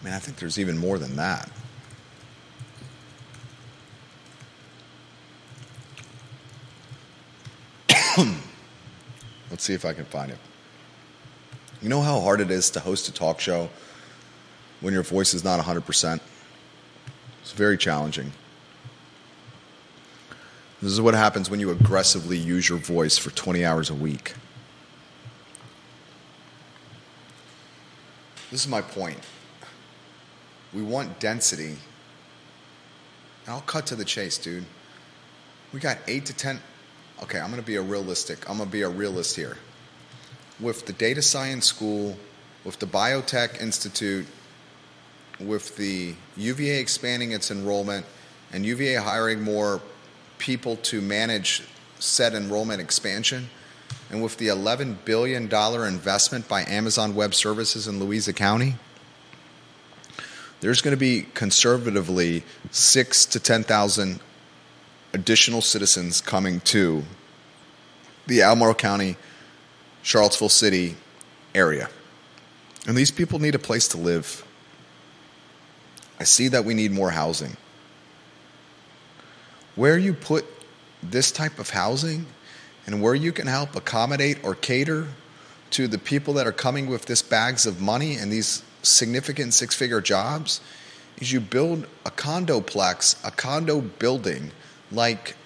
[0.07, 1.51] Man, I think there's even more than that.
[9.51, 10.39] Let's see if I can find it.
[11.83, 13.69] You know how hard it is to host a talk show
[14.81, 16.21] when your voice is not 100%?
[17.43, 18.31] It's very challenging.
[20.81, 24.35] This is what happens when you aggressively use your voice for 20 hours a week.
[28.53, 29.19] This is my point.
[30.77, 31.77] We want density.
[33.49, 34.67] I'll cut to the chase, dude.
[35.73, 36.61] We got eight to 10.
[37.23, 38.51] Okay, I'm going to be a realistic.
[38.51, 39.57] I'm going to be a realist here.
[40.61, 42.19] With the data science school,
[42.63, 44.27] with the biotech institute,
[45.41, 48.05] with the UVA expanding its enrollment,
[48.53, 49.81] and UVA hiring more
[50.37, 51.63] people to manage
[52.01, 53.49] said enrollment expansion,
[54.11, 58.75] and with the $11 billion investment by Amazon Web Services in Louisa County,
[60.61, 64.21] there's going to be conservatively six to 10,000
[65.13, 67.03] additional citizens coming to
[68.27, 69.17] the Albemarle County,
[70.03, 70.97] Charlottesville City
[71.55, 71.89] area.
[72.87, 74.45] And these people need a place to live.
[76.19, 77.57] I see that we need more housing.
[79.75, 80.47] Where you put
[81.03, 82.27] this type of housing
[82.87, 85.09] and where you can help accommodate or cater
[85.71, 89.75] to the people that are coming with this bags of money and these significant six
[89.75, 90.61] figure jobs
[91.19, 94.51] is you build a condo plex, a condo building
[94.91, 95.37] like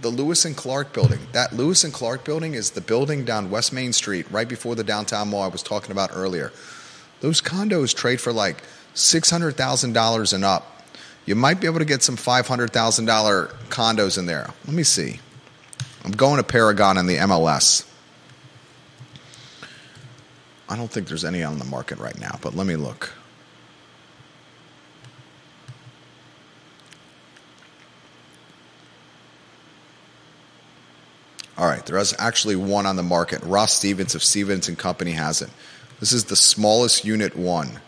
[0.00, 1.20] the Lewis and Clark building.
[1.32, 4.84] That Lewis and Clark building is the building down West Main Street, right before the
[4.84, 6.52] downtown mall I was talking about earlier.
[7.20, 8.62] Those condos trade for like
[8.94, 10.82] $600,000 and up.
[11.24, 14.50] You might be able to get some $500,000 condos in there.
[14.64, 15.20] Let me see.
[16.04, 17.84] I'm going to Paragon in the MLS.
[20.68, 23.12] I don't think there's any on the market right now, but let me look.
[31.58, 33.42] All right, there is actually one on the market.
[33.42, 35.48] Ross Stevens of Stevens and Company has it.
[36.00, 37.80] This is the smallest unit one.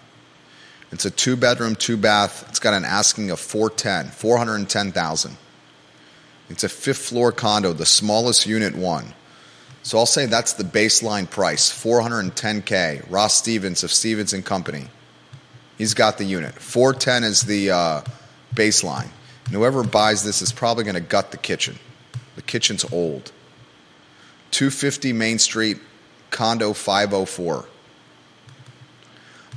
[0.91, 2.47] It's a two bedroom, two bath.
[2.49, 5.37] It's got an asking of 410, 410,000.
[6.49, 9.13] It's a fifth floor condo, the smallest unit one.
[9.83, 13.11] So I'll say that's the baseline price, 410k.
[13.11, 14.87] Ross Stevens of Stevens and Company.
[15.79, 16.55] He's got the unit.
[16.55, 18.03] 410 is the uh,
[18.55, 19.09] baseline.
[19.47, 21.79] And whoever buys this is probably going to gut the kitchen.
[22.37, 23.33] The kitchen's old.
[24.51, 25.79] 250 Main Street,
[26.31, 27.65] condo 504.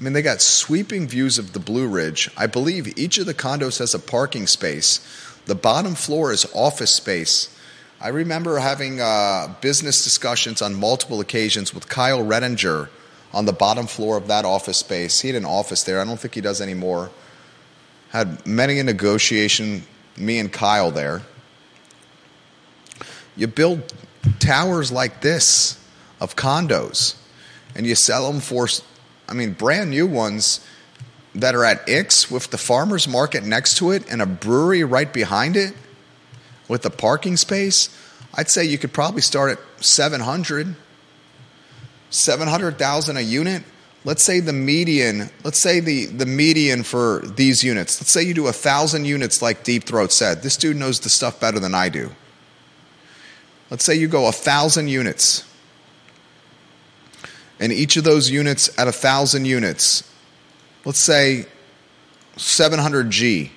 [0.02, 2.30] I mean, they got sweeping views of the Blue Ridge.
[2.36, 5.00] I believe each of the condos has a parking space.
[5.46, 7.56] The bottom floor is office space.
[8.04, 12.90] I remember having uh, business discussions on multiple occasions with Kyle Redinger
[13.32, 15.20] on the bottom floor of that office space.
[15.20, 16.02] He had an office there.
[16.02, 17.12] I don't think he does anymore.
[18.10, 19.84] Had many a negotiation,
[20.18, 21.22] me and Kyle there.
[23.38, 23.94] You build
[24.40, 25.80] towers like this
[26.20, 27.16] of condos
[27.76, 28.68] and you sell them for
[29.30, 30.66] I mean, brand new ones
[31.36, 35.14] that are at Ix with the farmer's market next to it and a brewery right
[35.14, 35.76] behind it
[36.72, 37.90] with the parking space,
[38.34, 40.74] I'd say you could probably start at 700,
[42.10, 43.64] 700,000 a unit.
[44.06, 48.34] Let's say the median, let's say the, the median for these units, let's say you
[48.34, 50.44] do a thousand units like Deep Throat said.
[50.44, 52.10] This dude knows the stuff better than I do.
[53.70, 55.44] Let's say you go a thousand units
[57.60, 60.10] and each of those units at a thousand units,
[60.86, 61.48] let's say
[62.38, 63.52] 700G.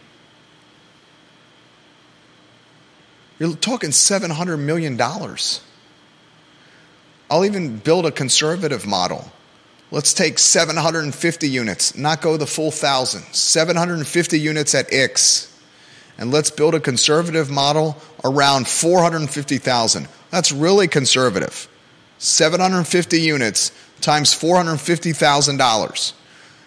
[3.38, 5.00] You're talking $700 million.
[7.30, 9.30] I'll even build a conservative model.
[9.90, 13.22] Let's take 750 units, not go the full thousand.
[13.32, 15.50] 750 units at Ix,
[16.18, 20.08] And let's build a conservative model around 450,000.
[20.30, 21.68] That's really conservative.
[22.18, 26.12] 750 units times $450,000.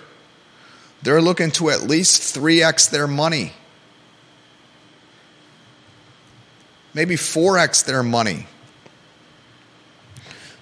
[1.03, 3.53] They're looking to at least 3x their money.
[6.95, 8.47] Maybe 4x their money.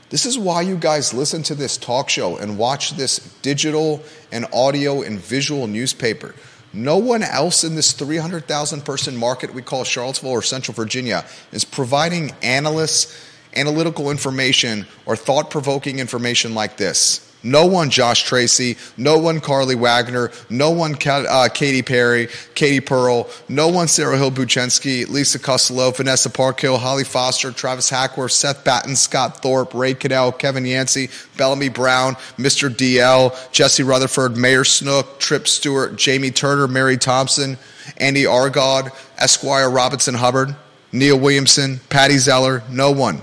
[0.09, 4.45] This is why you guys listen to this talk show and watch this digital and
[4.51, 6.35] audio and visual newspaper.
[6.73, 11.63] No one else in this 300,000 person market we call Charlottesville or Central Virginia is
[11.63, 13.15] providing analysts,
[13.55, 17.32] analytical information, or thought provoking information like this.
[17.43, 18.77] No one Josh Tracy.
[18.95, 20.31] No one Carly Wagner.
[20.49, 23.29] No one uh, Katy Perry, Katie Pearl.
[23.49, 28.95] No one Sarah Hill Buchensky, Lisa Costello, Vanessa Parkhill, Holly Foster, Travis Hackworth, Seth Batten,
[28.95, 32.69] Scott Thorpe, Ray Cadell, Kevin Yancey, Bellamy Brown, Mr.
[32.69, 37.57] DL, Jesse Rutherford, Mayor Snook, Trip Stewart, Jamie Turner, Mary Thompson,
[37.97, 40.55] Andy Argod, Esquire Robinson Hubbard,
[40.93, 42.63] Neil Williamson, Patty Zeller.
[42.69, 43.21] No one.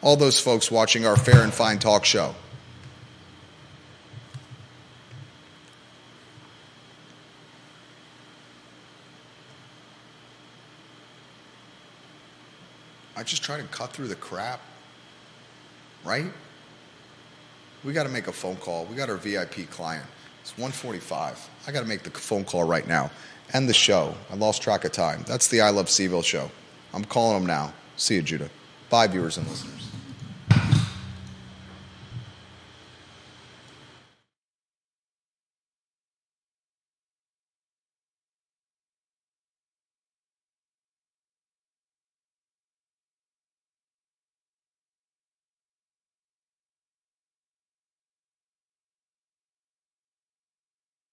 [0.00, 2.34] All those folks watching our Fair and Fine talk show.
[13.18, 14.60] I just try to cut through the crap,
[16.04, 16.26] right?
[17.82, 18.84] We got to make a phone call.
[18.84, 20.06] We got our VIP client.
[20.40, 21.50] It's 145.
[21.66, 23.10] I got to make the phone call right now.
[23.54, 24.14] End the show.
[24.30, 25.24] I lost track of time.
[25.26, 26.48] That's the I Love CVille show.
[26.94, 27.72] I'm calling them now.
[27.96, 28.50] See you, Judah.
[28.88, 29.77] Bye, viewers and listeners.